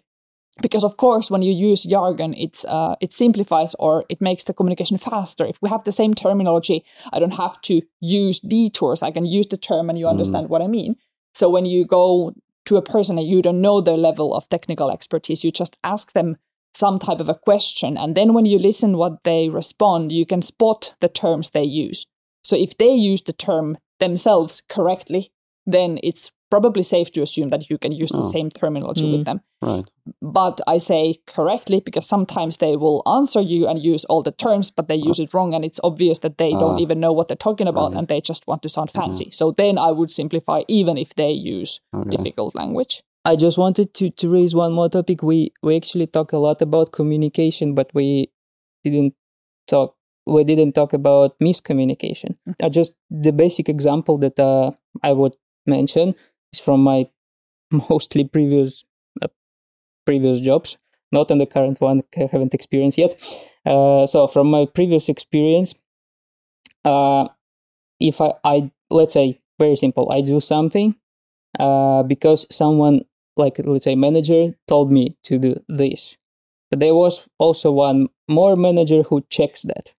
[0.61, 4.53] Because of course, when you use jargon, it's uh, it simplifies or it makes the
[4.53, 5.45] communication faster.
[5.45, 9.01] If we have the same terminology, I don't have to use detours.
[9.01, 10.11] I can use the term, and you Mm.
[10.11, 10.95] understand what I mean.
[11.33, 12.33] So when you go
[12.65, 16.13] to a person and you don't know their level of technical expertise, you just ask
[16.13, 16.37] them
[16.75, 20.41] some type of a question, and then when you listen what they respond, you can
[20.41, 22.05] spot the terms they use.
[22.43, 25.31] So if they use the term themselves correctly,
[25.65, 28.31] then it's probably safe to assume that you can use the Oh.
[28.31, 29.25] same terminology with Mm.
[29.25, 29.41] them.
[29.61, 29.85] right
[30.21, 34.69] But I say correctly because sometimes they will answer you and use all the terms,
[34.69, 36.83] but they use it wrong, and it's obvious that they don't Ah.
[36.85, 37.97] even know what they're talking about Right.
[37.99, 39.29] and they just want to sound fancy.
[39.31, 43.01] So then I would simplify even if they use okay difficult language.
[43.31, 45.23] I just wanted to, to raise one more topic.
[45.23, 48.07] We we actually talk a lot about communication, but we
[48.83, 49.13] didn't
[49.67, 49.95] talk
[50.25, 52.35] we didn't talk about miscommunication.
[52.61, 54.71] Uh, just the basic example that uh,
[55.01, 56.15] I would mention
[56.53, 57.07] is from my
[57.89, 58.85] mostly previous
[59.21, 59.27] uh,
[60.05, 60.77] previous jobs,
[61.11, 62.03] not on the current one.
[62.17, 63.15] I haven't experienced yet.
[63.65, 65.75] Uh, so from my previous experience,
[66.85, 67.27] uh,
[67.99, 70.95] if I, I let's say very simple, I do something
[71.59, 73.05] uh, because someone
[73.37, 76.17] like let's say manager told me to do this.
[76.71, 79.93] But there was also one more manager who checks that,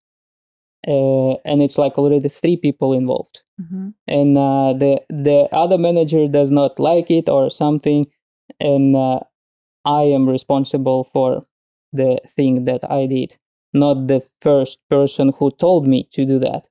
[0.88, 3.44] uh, and it's like already three people involved.
[3.61, 3.88] Mm-hmm.
[4.09, 8.07] And uh, the the other manager does not like it or something,
[8.59, 9.21] and uh,
[9.85, 11.47] I am responsible for
[11.93, 13.38] the thing that I did,
[13.73, 16.69] not the first person who told me to do that.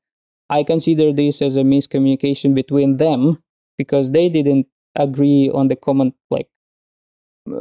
[0.49, 3.37] I consider this as a miscommunication between them
[3.77, 6.49] because they didn't agree on the common like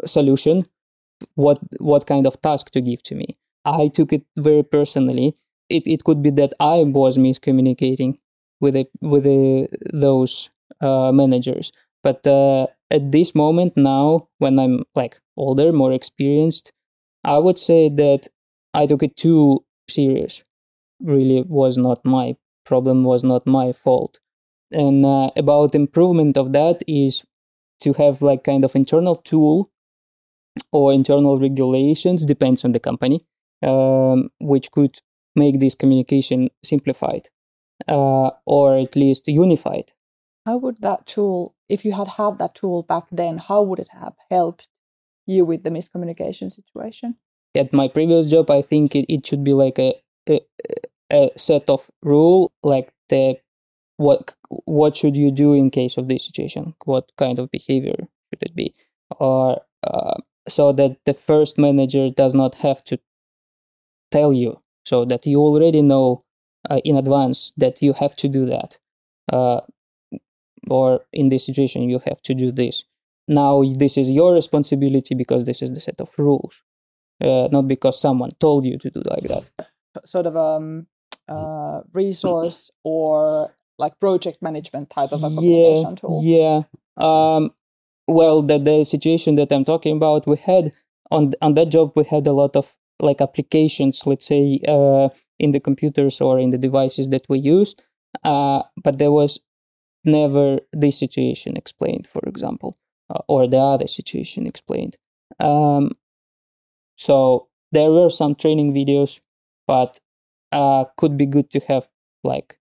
[0.07, 0.63] solution
[1.35, 5.35] what what kind of task to give to me i took it very personally
[5.69, 8.17] it, it could be that i was miscommunicating
[8.63, 10.49] with a, with a, those
[10.81, 11.73] uh, managers.
[12.03, 16.71] But uh, at this moment now when i'm like older more experienced
[17.25, 18.29] i would say that
[18.75, 20.43] i took it too serious.
[21.01, 24.19] Really was not my problem was not my fault.
[24.71, 27.25] And uh, about improvement of that is
[27.81, 29.71] to have like kind of internal tool
[30.71, 33.27] or internal regulations depends on the company
[33.63, 35.01] um, which could
[35.35, 37.29] make this communication simplified
[37.89, 39.93] uh, or at least unified.
[40.47, 43.91] How would that tool, if you had had that tool back then, how would it
[43.93, 44.69] have helped
[45.27, 47.17] you with the miscommunication situation?
[47.55, 49.93] at my previous job i think it, it should be like a,
[50.27, 50.41] a,
[51.13, 53.37] a set of rule like the
[54.03, 56.75] what what should you do in case of this situation?
[56.85, 57.97] What kind of behavior
[58.29, 58.75] should it be?
[59.19, 60.19] Or uh,
[60.49, 62.99] so that the first manager does not have to
[64.11, 66.23] tell you so that you already know
[66.71, 68.79] uh, in advance that you have to do that
[69.33, 69.61] uh,
[70.71, 72.85] or in this situation you have to do this
[73.29, 76.63] now this is your responsibility because this is the set of rules
[77.23, 79.45] uh, not because someone told you to do like that
[80.07, 80.87] Sort of um
[81.29, 86.21] uh resource or like project management type of a communication tool.
[86.25, 86.63] Yeah.
[86.97, 87.53] Um,
[88.07, 90.73] well, the, the situation that I'm talking about, we had
[91.11, 95.09] on on that job, we had a lot of like applications, let's say, uh,
[95.43, 97.75] in the computers or in the devices that we use,
[98.25, 99.41] uh, but there was
[100.05, 102.77] never this situation explained, for example,
[103.11, 104.97] uh, or the other situation explained.
[105.41, 105.93] Um,
[106.97, 109.21] so there were some training videos,
[109.67, 109.99] but
[110.53, 111.89] uh, could be good to have
[112.23, 112.59] like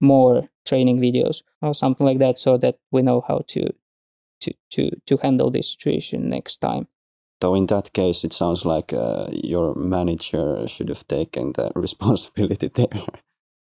[0.00, 3.72] more training videos or something like that so that we know how to
[4.40, 6.86] to to to handle this situation next time
[7.44, 12.68] Though in that case, it sounds like uh, your manager should have taken the responsibility
[12.68, 12.98] there.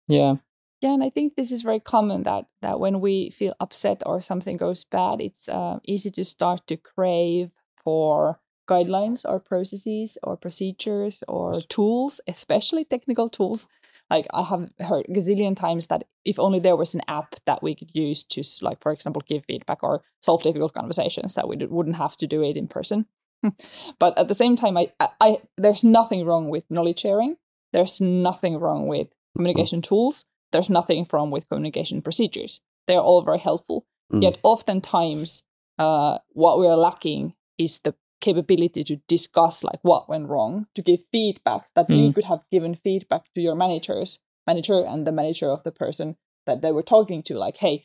[0.06, 0.36] yeah
[0.80, 4.20] Yeah, and I think this is very common that that when we feel upset or
[4.20, 7.50] something goes bad, it's uh, easy to start to crave
[7.84, 8.38] for
[8.70, 13.66] guidelines or processes or procedures or tools, especially technical tools.
[14.08, 17.74] Like I have heard gazillion times that if only there was an app that we
[17.74, 21.96] could use to, like for example, give feedback or solve difficult conversations, that we wouldn't
[21.96, 23.06] have to do it in person.
[23.98, 27.36] but at the same time, I, I, I there's nothing wrong with knowledge sharing.
[27.72, 30.24] There's nothing wrong with communication tools.
[30.52, 32.60] There's nothing wrong with communication procedures.
[32.86, 33.86] They're all very helpful.
[34.12, 34.22] Mm.
[34.22, 35.42] Yet oftentimes,
[35.78, 40.82] uh, what we are lacking is the capability to discuss like what went wrong, to
[40.82, 42.14] give feedback that you Mm.
[42.14, 46.62] could have given feedback to your managers, manager and the manager of the person that
[46.62, 47.34] they were talking to.
[47.34, 47.84] Like, hey,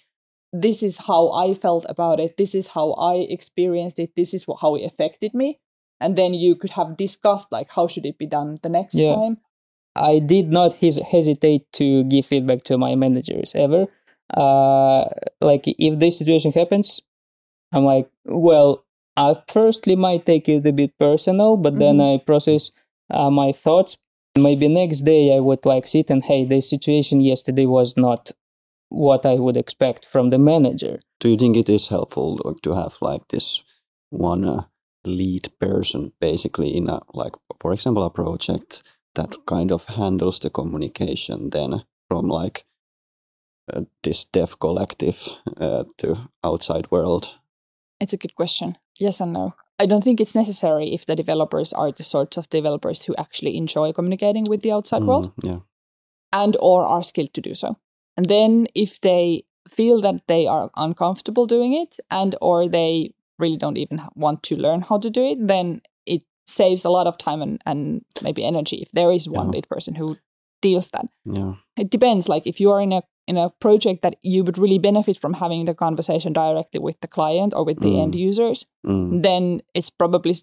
[0.52, 2.38] this is how I felt about it.
[2.38, 4.12] This is how I experienced it.
[4.16, 5.60] This is what, how it affected me.
[6.00, 9.14] And then you could have discussed like how should it be done the next Yeah.
[9.16, 9.38] time.
[9.96, 13.88] i did not hes- hesitate to give feedback to my managers ever
[14.38, 15.06] uh
[15.42, 17.02] like if this situation happens
[17.74, 18.86] i'm like well
[19.18, 22.08] i firstly might take it a bit personal but then Mhm.
[22.14, 22.72] i process
[23.10, 23.98] uh, my thoughts
[24.38, 28.32] maybe next day i would like sit and hey the situation yesterday was not
[28.90, 32.74] what i would expect from the manager Do you think it is helpful like, to
[32.74, 33.64] have like this
[34.10, 34.64] one uh,
[35.06, 38.84] lead person basically in a like for example a project
[39.16, 42.66] that kind of handles the communication then from like
[43.74, 47.38] uh, this dev collective uh, to outside world?
[48.00, 48.78] It's a good question.
[49.00, 49.54] Yes and no.
[49.78, 53.56] I don't think it's necessary if the developers are the sorts of developers who actually
[53.58, 55.60] enjoy communicating with the outside world Mm, yeah.
[56.32, 57.78] and or are skilled to do so.
[58.20, 59.44] And then if they
[59.78, 64.56] feel that they are uncomfortable doing it and or they really don't even want to
[64.58, 68.44] learn how to do it, then it saves a lot of time and, and maybe
[68.44, 69.52] energy if there is one Yeah.
[69.54, 70.18] lead person who
[70.62, 71.06] deals that.
[71.24, 71.54] Yeah.
[71.78, 72.28] It depends.
[72.28, 75.34] Like if you are in a in a project that you would really benefit from
[75.36, 78.02] having the conversation directly with the client or with the Mm.
[78.04, 79.22] end users, Mm.
[79.24, 80.34] then it's probably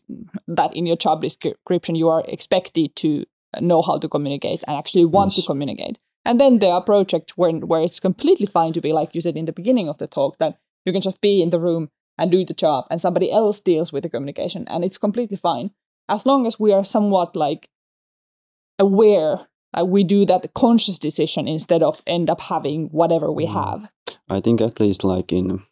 [0.57, 3.09] that in your job description you are expected to
[3.61, 5.99] know how to communicate and actually want to communicate.
[6.27, 9.37] And then there are projects where where it's completely fine to be like you said
[9.37, 12.31] in the beginning of the talk that you can just be in the room and
[12.31, 15.71] do the job and somebody else deals with the communication and it's completely fine
[16.09, 17.69] as long as we are somewhat like
[18.79, 19.37] aware
[19.77, 23.55] like we do that conscious decision instead of end up having whatever we Mm.
[23.55, 23.91] have
[24.29, 25.63] I think at least like in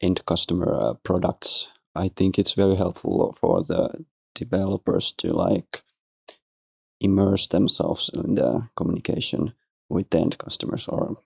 [0.00, 5.82] end customer uh, products, I think it's very helpful for the developers to like
[7.04, 9.52] immerse themselves in the communication
[9.88, 10.88] with the end customers.
[10.88, 11.18] Or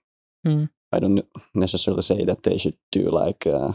[0.45, 0.69] Mm.
[0.91, 3.73] I don't necessarily say that they should do like uh,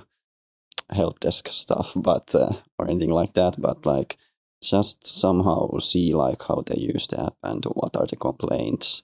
[0.91, 3.61] help desk stuff, but uh, or anything like that.
[3.61, 4.17] But like
[4.63, 9.03] just somehow see like how they use the app and what are the complaints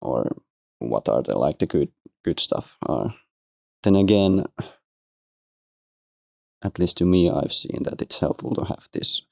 [0.00, 0.36] or
[0.78, 1.90] what are the like the good
[2.24, 3.14] good stuff are.
[3.82, 4.44] Then again,
[6.62, 9.22] at least to me, I've seen that it's helpful to have this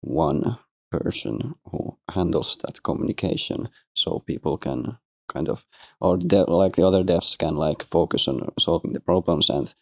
[0.00, 0.58] one
[0.90, 5.66] person who handles that communication, so people can kind of,
[6.00, 9.74] or de- like the other devs can like focus on solving the problems, and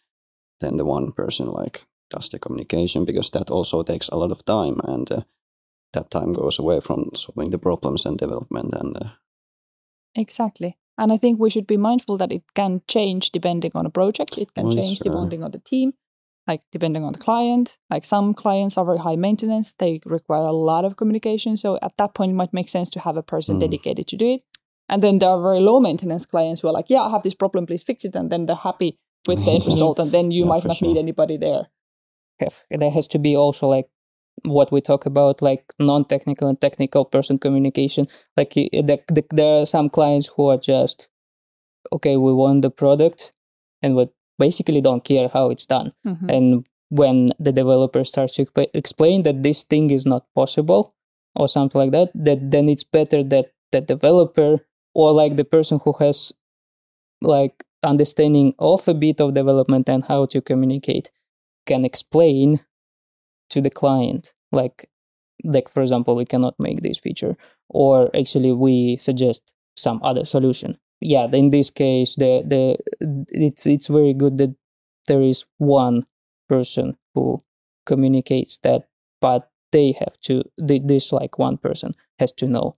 [0.61, 4.45] then the one person like does the communication because that also takes a lot of
[4.45, 5.21] time, and uh,
[5.93, 8.97] that time goes away from solving the problems and development and.
[8.97, 9.09] Uh,
[10.17, 10.77] Exactly.
[10.97, 14.37] And I think we should be mindful that it can change depending on a project.
[14.37, 15.11] It can change sure.
[15.11, 15.93] depending on the team,
[16.47, 17.77] like depending on the client.
[17.89, 21.57] Like some clients are very high maintenance, they require a lot of communication.
[21.57, 23.61] So at that point, it might make sense to have a person Mm.
[23.61, 24.43] dedicated to do it.
[24.87, 27.35] And then there are very low maintenance clients who are like, yeah, I have this
[27.35, 28.15] problem, please fix it.
[28.15, 29.99] And then they're happy with the end result.
[29.99, 31.67] And then you Yeah, might not need anybody there.
[32.69, 33.89] there has to be also like
[34.43, 39.65] what we talk about like non-technical and technical person communication like the, the, there are
[39.65, 41.07] some clients who are just
[41.91, 43.33] okay we want the product
[43.81, 44.07] and we
[44.39, 46.29] basically don't care how it's done Mhm.
[46.35, 50.93] and when the developer starts to exp- explain that this thing is not possible
[51.35, 54.59] or something like that that then it's better that the developer
[54.93, 56.31] or like the person who has
[57.21, 61.11] like understanding of a bit of development and how to communicate
[61.65, 62.59] can explain
[63.49, 64.89] to the client like
[65.43, 67.37] like for example we cannot make this feature
[67.69, 69.41] or actually we suggest
[69.75, 72.77] some other solution yeah in this case the the
[73.29, 74.55] it's it's very good that
[75.07, 76.05] there is one
[76.49, 77.39] person who
[77.85, 78.87] communicates that
[79.21, 82.73] but they have to th- this like one person has to know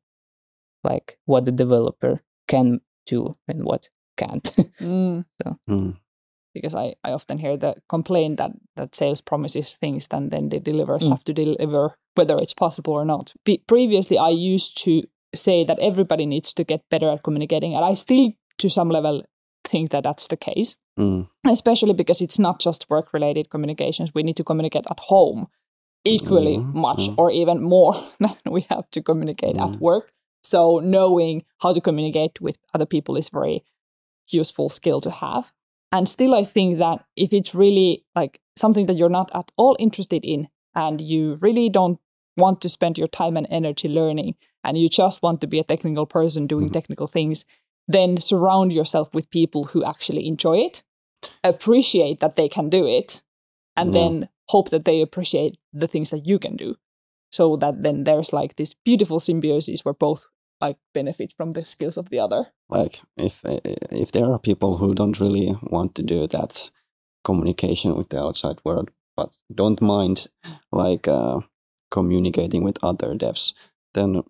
[0.83, 4.43] like what the developer can do and what can't
[4.81, 5.25] Mm.
[5.69, 5.97] mm,
[6.53, 10.59] because I, I often hear the complaint that, that sales promises things and then the
[10.59, 11.09] delivers Mm.
[11.09, 13.33] have to deliver whether it's possible or not.
[13.45, 15.03] Be- previously, I used to
[15.35, 19.23] say that everybody needs to get better at communicating, and I still, to some level,
[19.63, 24.13] think that that's the case, mm, especially because it's not just work related communications.
[24.13, 25.47] We need to communicate at home
[26.05, 27.15] equally Mhm, much mm.
[27.17, 29.79] or even more than we have to communicate at Mm.
[29.79, 30.13] work.
[30.43, 33.63] So, knowing how to communicate with other people is very
[34.31, 35.51] useful skill to have.
[35.91, 39.75] And still, I think that if it's really like something that you're not at all
[39.79, 41.99] interested in and you really don't
[42.37, 44.35] want to spend your time and energy learning
[44.67, 46.73] and you just want to be a technical person doing Mhm.
[46.73, 47.45] technical things,
[47.87, 50.83] then surround yourself with people who actually enjoy it,
[51.43, 53.23] appreciate that they can do it,
[53.75, 53.99] and Yeah.
[53.99, 56.75] then hope that they appreciate the things that you can do.
[57.31, 60.25] So that then there's like this beautiful symbiosis where both
[60.61, 62.53] like benefit from the skills of the other.
[62.69, 63.41] like if
[64.03, 66.71] if there are people who don't really want to do that
[67.23, 70.27] communication with the outside world but don't mind
[70.71, 71.39] like uh,
[71.91, 73.53] communicating with other devs
[73.93, 74.21] then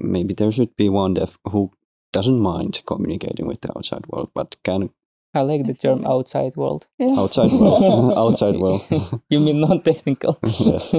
[0.00, 1.70] maybe there should be one dev who
[2.12, 4.90] doesn't mind communicating with the outside world but can
[5.34, 6.86] i like the term outside world
[7.18, 8.82] outside world outside world
[9.30, 10.94] you mean non-technical Yes.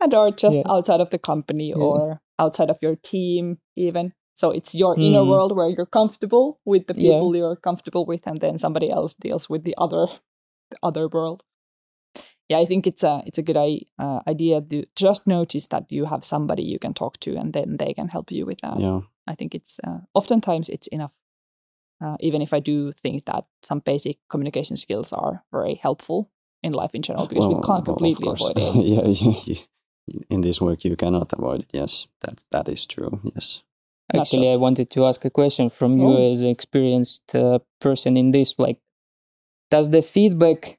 [0.00, 0.72] and or just Yeah.
[0.74, 1.76] outside of the company Yeah.
[1.84, 5.28] or outside of your team even so it's your inner Mm.
[5.28, 7.12] world where you're comfortable with the Yeah.
[7.12, 10.06] people you're comfortable with and then somebody else deals with the other
[10.70, 11.42] the other world
[12.48, 14.60] yeah i think it's a it's a good I, uh, idea.
[14.60, 18.08] To just notice that you have somebody you can talk to and then they can
[18.08, 18.80] help you with that.
[18.80, 19.00] Yeah.
[19.26, 21.12] I think it's uh, oftentimes it's enough
[22.04, 26.30] uh, even if i do think that some basic communication skills are very helpful
[26.62, 28.40] in life in general because we can't completely course.
[28.40, 28.84] avoid it.
[28.86, 29.06] Yeah
[29.46, 29.56] you,
[30.06, 31.70] you, in this work you cannot avoid it.
[31.72, 33.20] Yes that that is true.
[33.34, 33.62] Yes.
[34.14, 36.32] Actually, just- I wanted to ask a question from you Oh.
[36.32, 38.54] as an experienced uh, person in this.
[38.58, 38.80] Like,
[39.70, 40.78] does the feedback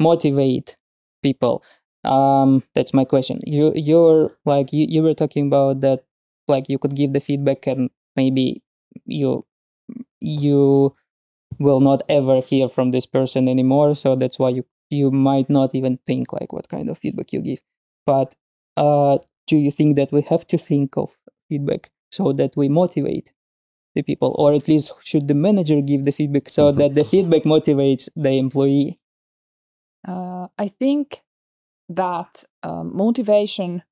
[0.00, 0.76] motivate
[1.22, 1.62] people?
[2.04, 3.40] Um, that's my question.
[3.46, 6.04] You, you're like you, you were talking about that.
[6.48, 8.62] Like, you could give the feedback, and maybe
[9.06, 9.46] you
[10.20, 10.94] you
[11.58, 15.74] will not ever hear from this person anymore so that's why you you might not
[15.74, 17.60] even think like what kind of feedback you give
[18.06, 18.34] but
[18.76, 21.16] uh, do you think that we have to think of
[21.48, 23.32] feedback so that we motivate
[23.94, 27.42] the people or at least should the manager give the feedback so that the feedback
[27.42, 28.98] motivates the employee
[30.06, 31.22] Uh, I think
[31.88, 33.82] that um, motivation.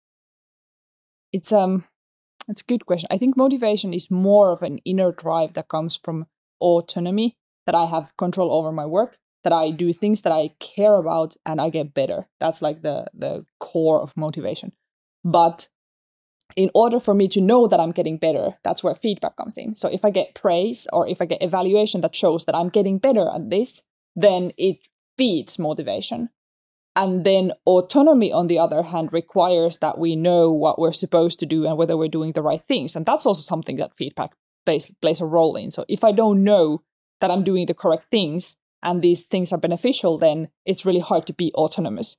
[1.33, 1.85] It's um,
[2.49, 3.09] it's a good question.
[3.11, 6.27] I think motivation is more of an inner drive that comes from
[6.61, 7.37] autonomy
[7.67, 11.37] that I have control over my work, that I do things that I care about
[11.47, 12.27] and I get better.
[12.41, 14.73] That's like the the core of motivation.
[15.25, 15.69] But
[16.57, 19.77] in order for me to know that I'm getting better, that's where feedback comes in.
[19.77, 22.99] So if I get praise or if I get evaluation that shows that I'm getting
[22.99, 23.83] better at this,
[24.17, 24.79] then it
[25.21, 26.31] feeds motivation.
[26.97, 31.47] And then autonomy, on the other hand, requires that we know what we're supposed to
[31.47, 32.97] do and whether we're doing the right things.
[32.97, 34.33] And that's also something that feedback
[34.65, 35.71] plays, plays a role in.
[35.71, 36.83] So if I don't know
[37.21, 41.27] that I'm doing the correct things and these things are beneficial, then it's really hard
[41.27, 42.17] to be autonomous.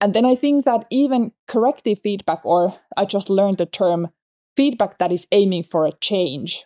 [0.00, 4.08] And then I think that even corrective feedback, or I just learned the term
[4.56, 6.64] feedback that is aiming for a change,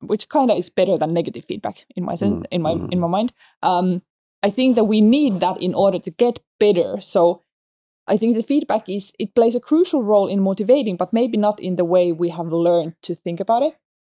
[0.00, 2.92] which kind of is better than negative feedback in my sen- Mm, in my mm.
[2.92, 3.32] in my mind.
[3.62, 4.02] Um,
[4.42, 7.00] I think that we need that in order to get better.
[7.00, 7.42] So
[8.06, 11.60] I think the feedback is it plays a crucial role in motivating, but maybe not
[11.60, 13.76] in the way we have learned to think about it.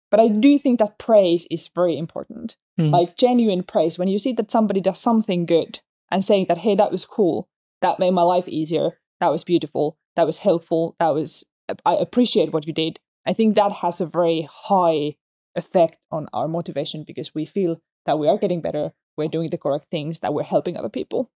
[0.10, 2.58] But I do think that praise is very important.
[2.80, 2.92] Mhm.
[2.92, 3.98] Like genuine praise.
[3.98, 5.80] When you see that somebody does something good
[6.12, 7.48] and saying that, hey, that was cool,
[7.82, 11.44] that made my life easier, that was beautiful, that was helpful, that was
[11.86, 13.00] I appreciate what you did.
[13.26, 15.16] I think that has a very high
[15.56, 19.58] effect on our motivation because we feel that we are getting better, we're doing the
[19.58, 21.30] correct things, that we're helping other people.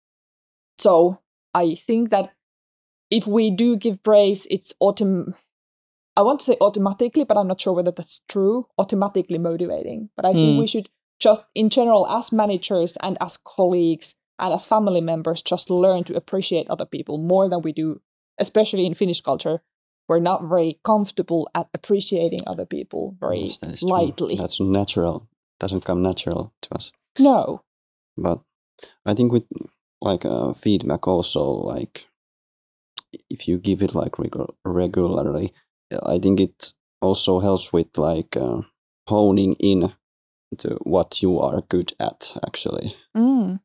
[0.78, 1.20] So
[1.54, 2.34] I think that
[3.10, 5.36] if we do give praise, it's autom-
[6.16, 10.10] I want to say automatically, but I'm not sure whether that's true, automatically motivating.
[10.16, 10.60] But I think Mm.
[10.60, 15.70] we should just in general, as managers and as colleagues and as family members, just
[15.70, 18.02] learn to appreciate other people more than we do,
[18.40, 19.62] especially in Finnish culture.
[20.10, 23.90] We're not very comfortable at appreciating other people very Yes, that is true.
[23.90, 24.36] lightly.
[24.36, 25.30] That's natural.
[25.60, 26.92] Doesn't come natural to us.
[27.20, 27.62] No.
[28.18, 28.42] But
[29.06, 29.46] I think with
[30.02, 32.08] like uh, feedback also like
[33.30, 35.54] if you give it like regu- regularly,
[36.04, 38.62] I think it also helps with like uh,
[39.08, 39.94] honing in
[40.60, 42.36] to what you are good at.
[42.46, 43.60] Actually, Mm.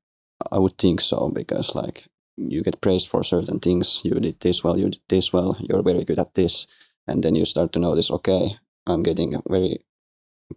[0.53, 4.01] I would think so because like you get praised for certain things.
[4.05, 4.79] You did this well.
[4.79, 5.57] You did this well.
[5.61, 6.67] You're very good at this,
[7.07, 8.11] and then you start to notice.
[8.11, 9.79] Okay, I'm getting very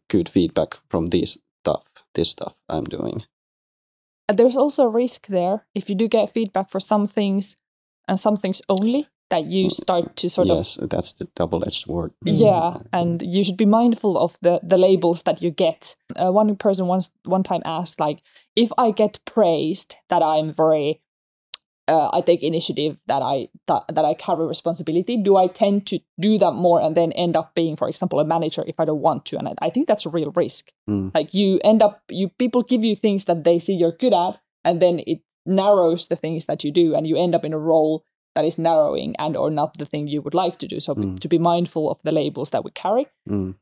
[0.10, 1.51] good feedback from this stuff.
[2.14, 3.24] This stuff I'm doing.
[4.28, 7.58] And there's also a risk there if you do get feedback for some things
[8.08, 12.12] and some things only that you start to sort of yes, that's the double-edged word.
[12.26, 15.96] Yeah, and you should be mindful of the the labels that you get.
[16.16, 18.22] Uh, one person once one time asked, like,
[18.56, 21.02] if I get praised that I'm very,
[21.88, 26.00] uh, I take initiative, that I that, that I carry responsibility, do I tend to
[26.20, 29.02] do that more and then end up being, for example, a manager if I don't
[29.02, 29.38] want to?
[29.38, 30.72] And I, I think that's a real risk.
[30.90, 31.14] Mm.
[31.14, 34.40] Like you end up, you people give you things that they see you're good at,
[34.64, 37.58] and then it narrows the things that you do, and you end up in a
[37.60, 38.06] role
[38.36, 40.80] that is narrowing and or not the thing you would like to do.
[40.80, 41.20] So Mm.
[41.20, 43.08] to be mindful of the labels that we carry.
[43.30, 43.56] Mm.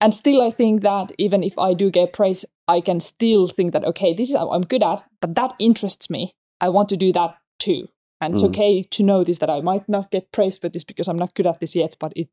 [0.00, 3.72] And still, I think that even if I do get praise, I can still think
[3.72, 6.32] that okay, this is what I'm good at, but that interests me.
[6.60, 7.36] I want to do that
[7.66, 7.82] too.
[8.20, 8.48] And it's Mm.
[8.50, 11.34] okay to know this that I might not get praised for this because I'm not
[11.34, 12.28] good at this yet, but it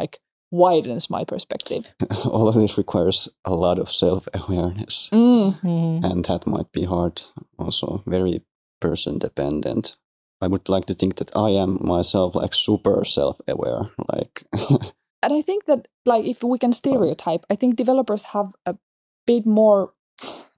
[0.00, 0.20] like
[0.50, 1.82] widens my perspective.
[2.34, 5.60] All of this requires a lot of self-awareness, Mm.
[5.62, 6.04] Mhm.
[6.10, 7.22] and that might be hard.
[7.58, 8.40] Also, very
[8.80, 9.96] person-dependent.
[10.40, 13.90] I would like to think that I am myself like super self-aware.
[14.14, 14.44] Like,
[15.22, 18.74] And I think that like if we can stereotype, I think developers have a
[19.26, 19.92] bit more.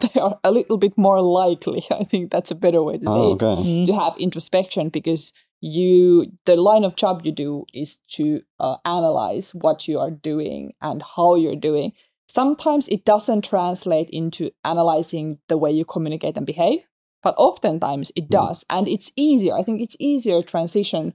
[0.14, 1.82] They are a little bit more likely.
[1.90, 3.42] I think that's a better way to say oh, it.
[3.42, 3.62] okay.
[3.62, 3.84] Mhm.
[3.86, 9.55] to have introspection because you the line of job you do is to uh, analyze
[9.55, 11.92] what you are doing and how you're doing
[12.28, 16.80] sometimes it doesn't translate into analyzing the way you communicate and behave
[17.22, 18.30] but oftentimes it Mm.
[18.40, 21.12] does and it's easier i think it's easier transition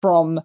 [0.00, 0.40] from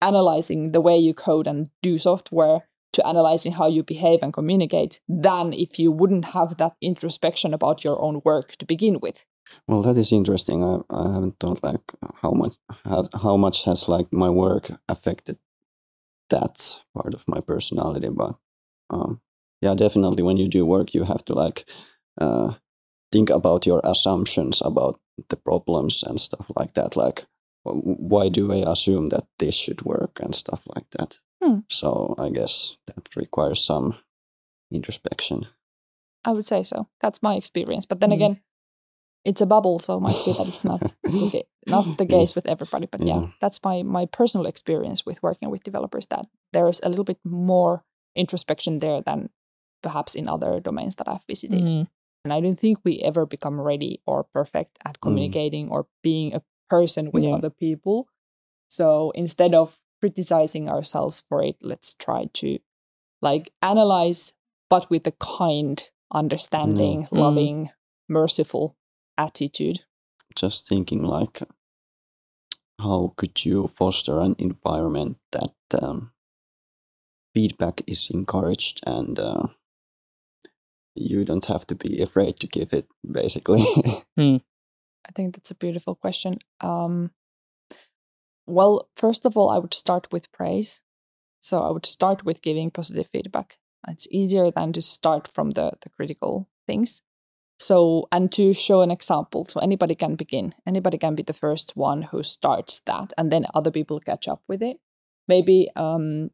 [0.00, 2.66] analyzing the way you code and do software
[2.96, 7.84] to analyzing how you behave and communicate than if you wouldn't have that introspection about
[7.84, 9.24] your own work to begin with
[9.68, 10.64] Well, that is interesting.
[10.64, 11.86] I, I haven't thought like
[12.22, 15.38] how much how, how much has like my work affected
[16.30, 18.08] that part of my personality.
[18.08, 18.34] But
[18.90, 19.20] um,
[19.60, 21.68] yeah, definitely when you do work, you have to like
[22.20, 22.54] uh,
[23.12, 26.96] think about your assumptions about the problems and stuff like that.
[26.96, 27.26] Like,
[27.64, 31.18] why do I assume that this should work and stuff like that?
[31.42, 31.60] Hmm.
[31.68, 33.94] So I guess that requires some
[34.70, 35.46] introspection.
[36.24, 36.88] I would say so.
[37.00, 37.86] That's my experience.
[37.86, 38.14] But then Mm.
[38.14, 38.40] again,
[39.24, 42.34] it's a bubble, so it might be that it's not it's okay, not the case
[42.34, 42.86] with everybody.
[42.86, 43.28] But yeah, Yeah.
[43.40, 46.06] that's my my personal experience with working with developers.
[46.06, 47.84] That there is a little bit more
[48.14, 49.30] introspection there than
[49.82, 51.62] perhaps in other domains that I've visited.
[51.62, 51.86] Mm.
[52.24, 56.42] And I don't think we ever become ready or perfect at communicating or being a
[56.68, 57.34] person with Yeah.
[57.36, 58.08] other people.
[58.68, 62.58] So instead of criticizing ourselves for it, let's try to
[63.22, 64.32] like analyze,
[64.70, 67.18] but with a kind, understanding, Mm.
[67.18, 67.70] loving,
[68.08, 68.76] merciful
[69.18, 69.84] attitude.
[70.34, 71.42] Just thinking like,
[72.80, 76.12] how could you foster an environment that um,
[77.34, 79.46] feedback is encouraged and uh,
[80.94, 83.62] you don't have to be afraid to give it, basically.
[84.18, 86.38] I think that's a beautiful question.
[86.60, 87.12] Um,
[88.46, 90.80] well, first of all, I would start with praise.
[91.40, 93.58] So I would start with giving positive feedback.
[93.88, 97.02] It's easier than to start from the, the critical things.
[97.58, 99.46] So, and to show an example.
[99.48, 100.54] So anybody can begin.
[100.66, 104.42] Anybody can be the first one who starts that, and then other people catch up
[104.46, 104.78] with it.
[105.28, 106.30] Maybe um,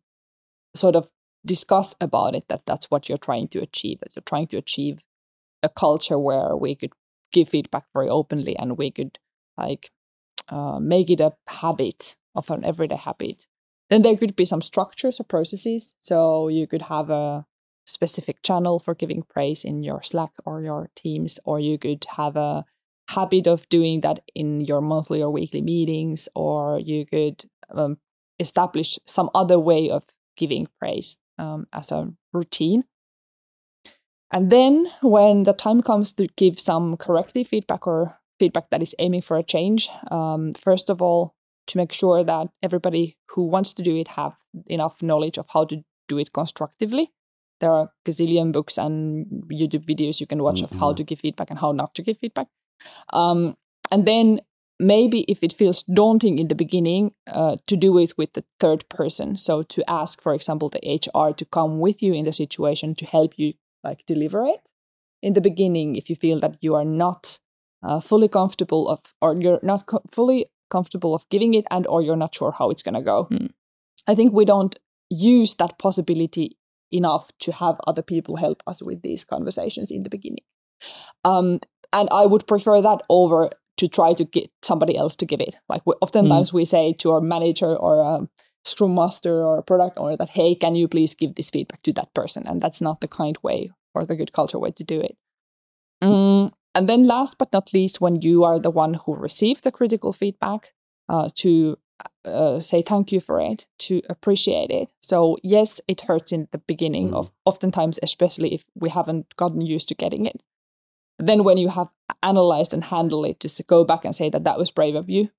[0.74, 1.10] sort of
[1.44, 5.00] discuss about it that that's what you're trying to achieve, that you're trying to achieve
[5.62, 6.92] a culture where we could
[7.32, 9.18] give feedback very openly and we could
[9.56, 9.90] like
[10.48, 13.46] uh, make it a habit of an everyday habit.
[13.90, 15.94] Then there could be some structures or processes.
[16.00, 17.46] So you could have a
[17.86, 22.36] specific channel for giving praise in your slack or your teams or you could have
[22.36, 22.64] a
[23.08, 27.98] habit of doing that in your monthly or weekly meetings or you could um,
[28.38, 30.04] establish some other way of
[30.36, 32.84] giving praise um, as a routine.
[34.30, 38.94] And then when the time comes to give some corrective feedback or feedback that is
[38.98, 41.34] aiming for a change, um, first of all,
[41.68, 44.34] to make sure that everybody who wants to do it have
[44.66, 45.76] enough knowledge of how to
[46.08, 47.04] do it constructively.
[47.60, 48.94] There are gazillion books and
[49.62, 50.96] YouTube videos you can watch of how Mhm.
[50.96, 52.48] to give feedback and how not to give feedback.
[53.20, 53.56] Um,
[53.92, 54.40] and then
[54.94, 57.04] maybe if it feels daunting in the beginning,
[57.40, 59.36] uh, to do it with the third person.
[59.36, 63.04] So to ask, for example, the HR to come with you in the situation to
[63.16, 63.48] help you
[63.88, 64.64] like deliver it
[65.22, 67.38] in the beginning if you feel that you are not
[67.82, 72.02] uh, fully comfortable of or you're not co- fully comfortable of giving it and or
[72.02, 73.24] you're not sure how it's going to go.
[73.24, 73.46] Hmm.
[74.06, 74.78] i think we don't
[75.10, 76.56] use that possibility
[76.90, 80.44] enough to have other people help us with these conversations in the beginning.
[81.24, 81.60] Um,
[81.92, 83.50] and i would prefer that over
[83.82, 85.56] to try to get somebody else to give it.
[85.68, 88.28] Like we, oftentimes we say to our manager or a
[88.64, 91.92] scrum master or a product owner that hey can you please give this feedback to
[91.94, 92.46] that person?
[92.46, 95.16] And that's not the kind way or the good culture way to do it.
[96.02, 99.72] Mm, and then last but not least when you are the one who received the
[99.72, 100.72] critical feedback
[101.08, 101.78] uh, to
[102.24, 104.88] uh, say thank you for it to appreciate it.
[105.02, 107.14] So yes it hurts in the beginning Mm.
[107.16, 110.42] of oftentimes especially if we haven't gotten used to getting it.
[111.18, 111.88] But then when you have
[112.22, 115.30] analyzed and handled it to go back and say that that was brave of you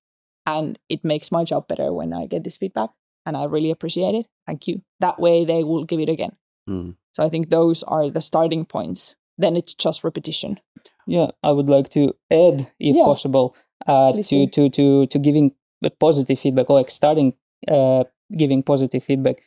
[0.46, 2.90] and it makes my job better when i get this feedback
[3.26, 4.26] and i really appreciate it.
[4.46, 4.82] Thank you.
[5.00, 6.36] That way they will give it again.
[6.68, 6.96] Mm.
[7.12, 9.14] so i think those are the starting points.
[9.36, 10.60] Then it's just repetition
[11.06, 13.04] Yeah, I would like to add, if Yeah.
[13.04, 13.54] possible,
[13.86, 15.52] uh, to, to to to giving
[16.00, 17.34] positive feedback or like starting
[17.68, 18.04] uh,
[18.36, 19.42] giving positive feedback.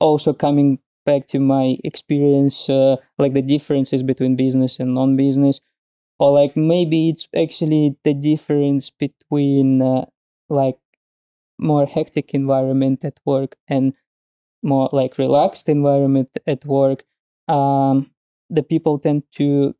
[0.00, 5.60] Also coming back to my experience, uh, like the differences between business and non-business,
[6.18, 10.06] or like maybe it's actually the difference between uh,
[10.48, 10.78] like
[11.58, 13.94] more hectic environment at work and
[14.62, 17.04] more like relaxed environment at work.
[17.48, 18.10] Um,
[18.50, 19.74] the people tend to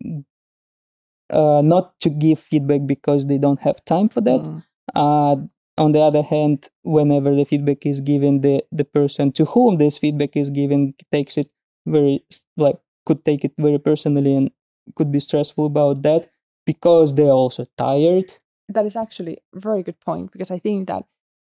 [1.33, 4.41] uh, not to give feedback because they don't have time for that.
[4.41, 4.63] Mm.
[4.95, 5.37] Uh,
[5.79, 9.99] on the other hand, whenever the feedback is given, the the person to whom this
[9.99, 11.51] feedback is given takes it
[11.87, 12.25] very
[12.57, 12.77] like
[13.07, 14.51] could take it very personally and
[14.95, 16.31] could be stressful about that
[16.67, 18.35] because they're also tired.
[18.69, 21.05] that is actually a very good point because I think that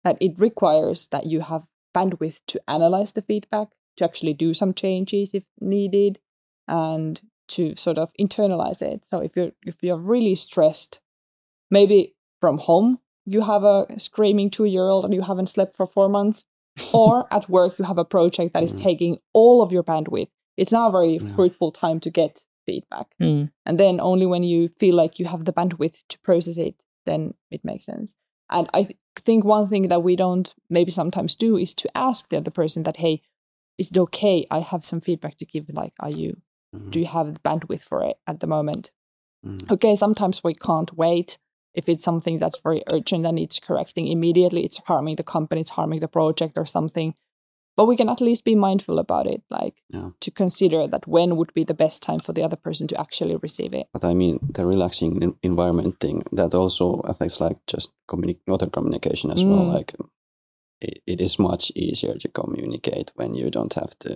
[0.04, 1.64] that it requires that you have
[1.96, 6.18] bandwidth to analyze the feedback, to actually do some changes if needed,
[6.66, 9.04] and to sort of internalize it.
[9.04, 11.00] So if you're if you're really stressed,
[11.70, 15.86] maybe from home you have a screaming two year old and you haven't slept for
[15.86, 16.44] four months,
[16.94, 18.82] or at work you have a project that is Mm.
[18.82, 20.28] taking all of your bandwidth.
[20.56, 23.06] It's not a very fruitful time to get feedback.
[23.20, 23.50] Mm.
[23.66, 26.74] And then only when you feel like you have the bandwidth to process it,
[27.06, 28.14] then it makes sense.
[28.50, 32.28] And I th- think one thing that we don't maybe sometimes do is to ask
[32.28, 33.20] the other person that, hey,
[33.78, 34.46] is it okay?
[34.50, 35.68] I have some feedback to give.
[35.72, 36.38] Like, are you,
[36.74, 36.90] Mm.
[36.90, 38.90] do you have the bandwidth for it at the moment?
[39.46, 39.70] Mm.
[39.70, 41.38] Okay, sometimes we can't wait.
[41.74, 45.70] If it's something that's very urgent and it's correcting immediately, it's harming the company, it's
[45.70, 47.14] harming the project or something.
[47.78, 50.10] but we can at least be mindful about it like Yeah.
[50.24, 53.36] to consider that when would be the best time for the other person to actually
[53.36, 55.12] receive it But I mean, the relaxing
[55.42, 59.64] environment thing that also affects like just communi- other communication as well.
[59.66, 59.74] Mm.
[59.76, 59.94] Like,
[60.80, 64.12] it, it is much easier to communicate when you don't have to,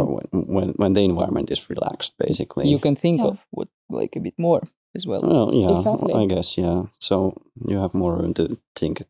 [0.00, 2.68] or when when, when the environment is relaxed, basically.
[2.68, 3.28] You can think Yeah.
[3.28, 4.62] of what like a bit more
[4.94, 5.20] as well.
[5.22, 6.14] Well, yeah, Exactly.
[6.14, 6.84] I guess, yeah.
[7.00, 7.34] So
[7.68, 9.02] you have more room to think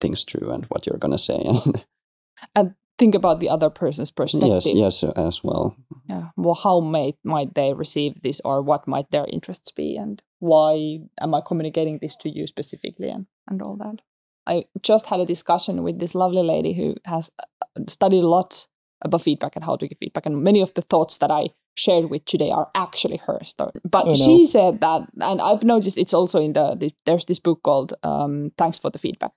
[0.00, 1.40] things through and what you're gonna say.
[2.54, 5.74] And think about the other person's perspective yes, yes, as well.
[6.08, 10.22] yeah well how might might they receive this or what might their interests be and
[10.38, 14.00] why am i communicating this to you specifically and and all that
[14.46, 18.66] i just had a discussion with this lovely lady who has uh, studied a lot
[19.02, 21.46] about feedback and how to give feedback and many of the thoughts that i
[21.76, 23.72] shared with today are actually hers but
[24.04, 24.14] Oh, no.
[24.14, 27.94] she said that and i've noticed it's also in the, the there's this book called
[28.02, 29.32] um, thanks for the feedback.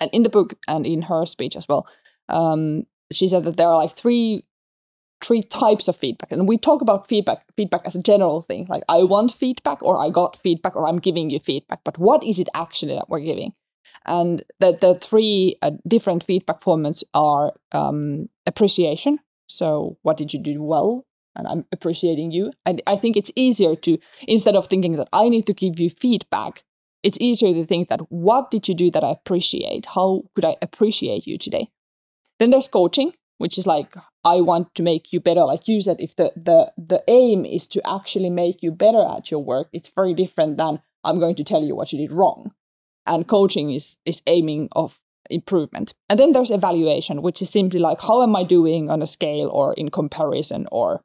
[0.00, 1.86] And in the book and in her speech as well
[2.28, 4.44] um, she said that there are like three
[5.22, 6.32] three types of feedback.
[6.32, 9.98] And we talk about feedback feedback as a general thing like i want feedback or
[10.04, 13.20] i got feedback or i'm giving you feedback but what is it actually that we're
[13.20, 13.52] giving
[14.06, 19.18] and the, the three uh, different feedback formats are um, appreciation.
[19.46, 21.06] So what did you do well?
[21.36, 22.52] And i'm appreciating you.
[22.64, 23.98] And i think it's easier to
[24.28, 26.62] instead of thinking that i need to give you feedback
[27.02, 29.86] it's easier to think that what did you do that i appreciate?
[29.94, 31.70] How could i appreciate you today?
[32.38, 33.94] Then there's coaching which is like
[34.24, 35.44] I want to make you better.
[35.44, 39.30] Like you said, if the the the aim is to actually make you better at
[39.30, 42.52] your work, it's very different than I'm going to tell you what you did wrong.
[43.06, 44.98] And coaching is is aiming of
[45.30, 45.94] improvement.
[46.08, 49.48] And then there's evaluation, which is simply like how am I doing on a scale
[49.48, 51.00] or in comparison or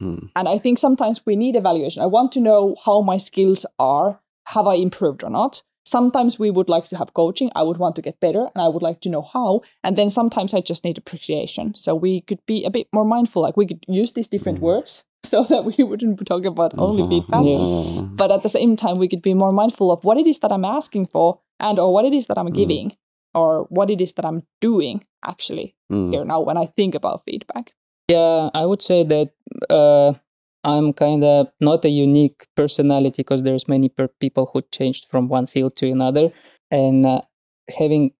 [0.00, 0.26] Hmm.
[0.36, 2.02] and I think sometimes we need evaluation.
[2.02, 4.20] I want to know how my skills are.
[4.46, 5.62] Have I improved or not?
[5.84, 7.50] Sometimes we would like to have coaching.
[7.56, 9.62] I would want to get better and I would like to know how.
[9.82, 11.74] And then sometimes I just need appreciation.
[11.74, 13.42] So we could be a bit more mindful.
[13.42, 14.62] Like we could use these different Mhm.
[14.68, 17.44] words so that we wouldn't talk about only Yeah, feedback.
[17.44, 18.02] yeah, yeah, yeah.
[18.16, 20.52] But at the same time, we could be more mindful of what it is that
[20.52, 22.54] I'm asking for and or what it is that I'm Mhm.
[22.54, 22.92] giving
[23.34, 26.10] or what it is that I'm doing actually Mm.
[26.12, 27.72] here now when I think about feedback.
[28.10, 29.28] Yeah, I would say that
[29.70, 30.12] uh,
[30.64, 35.28] I'm kind of not a unique personality because there's many per- people who changed from
[35.28, 36.32] one field to another,
[36.70, 37.20] and uh,
[37.78, 38.12] having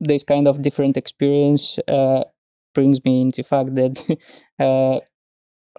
[0.00, 2.24] this kind of different experience uh,
[2.74, 3.94] brings me into fact that.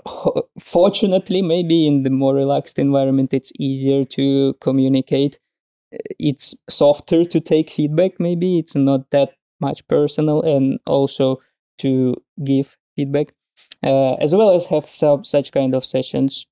[0.59, 5.39] Fortunately, maybe in the more relaxed environment, it's easier to communicate.
[6.19, 8.19] It's softer to take feedback.
[8.19, 11.39] Maybe it's not that much personal, and also
[11.79, 13.33] to give feedback
[13.83, 16.47] uh, as well as have some such kind of sessions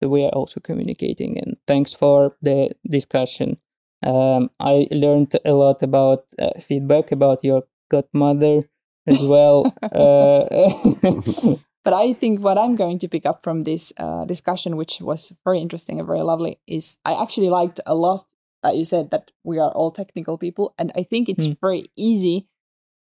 [0.00, 3.56] we are also communicating and thanks for the discussion
[4.04, 8.62] um, i learned a lot about uh, feedback about your godmother
[9.06, 14.24] as well uh, But I think what I'm going to pick up from this uh,
[14.24, 18.24] discussion, which was very interesting and very lovely, is I actually liked a lot
[18.62, 20.74] that you said that we are all technical people.
[20.78, 21.58] And I think it's Mm.
[21.60, 22.46] very easy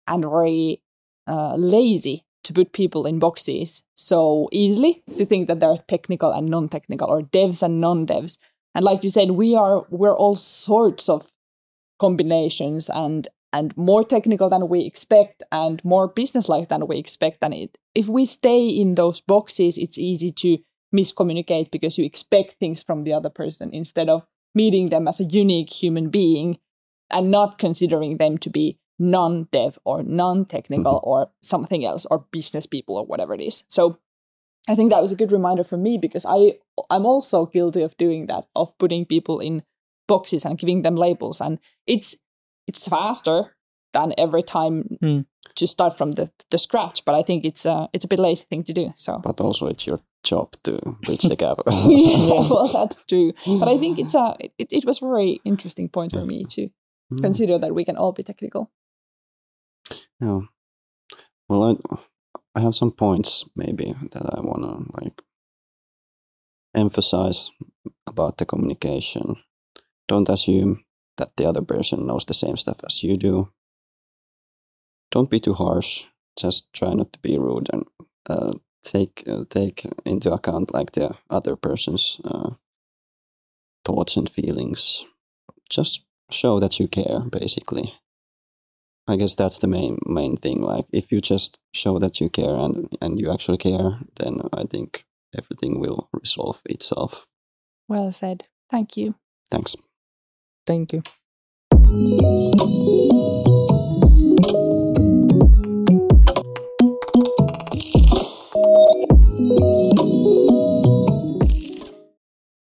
[0.07, 0.83] and very
[1.27, 6.49] uh, lazy to put people in boxes so easily to think that they're technical and
[6.49, 8.39] non-technical or devs and non-devs.
[8.75, 11.31] And like you said, we are we're all sorts of
[11.99, 17.39] combinations and and more technical than we expect and more business-like than we expect.
[17.43, 20.59] And it, if we stay in those boxes, it's easy to
[20.95, 24.27] miscommunicate because you expect things from the other person instead of
[24.57, 26.59] meeting them as a unique human being
[27.11, 31.09] and not considering them to be non-dev or non-technical mm-hmm.
[31.09, 33.63] or something else or business people or whatever it is.
[33.69, 33.99] So
[34.69, 36.59] I think that was a good reminder for me because I
[36.91, 39.63] I'm also guilty of doing that of putting people in
[40.09, 42.17] boxes and giving them labels and it's
[42.67, 43.57] it's faster
[43.93, 45.21] than every time Hmm.
[45.57, 48.45] to start from the, the scratch but I think it's a it's a bit lazy
[48.49, 50.01] thing to do so But also, it's your
[50.31, 50.73] job to
[51.07, 51.59] bridge the gap.
[51.67, 55.89] yeah, well that's true but I think it's a it, it was a very interesting
[55.91, 56.69] point for me to
[57.13, 57.21] Mm.
[57.23, 58.71] consider that we can all be technical
[60.23, 60.41] Yeah.
[61.49, 61.73] Well, I
[62.59, 65.23] I have some points maybe that I wanna like
[66.75, 67.51] emphasize
[68.07, 69.37] about the communication.
[70.09, 70.85] Don't assume
[71.17, 73.51] that the other person knows the same stuff as you do.
[75.11, 76.07] Don't be too harsh.
[76.37, 77.85] Just try not to be rude and
[78.29, 78.53] uh,
[78.83, 82.51] take uh, take into account like the other person's uh,
[83.85, 85.05] thoughts and feelings.
[85.71, 87.95] Just show that you care, basically.
[89.07, 90.63] I guess that's the main main thing.
[90.63, 94.65] Like if you just show that you care and and you actually care, then I
[94.65, 95.05] think
[95.37, 97.27] everything will resolve itself.
[97.89, 99.15] well said thank you
[99.51, 99.77] Thanks.
[100.67, 101.03] Thank you.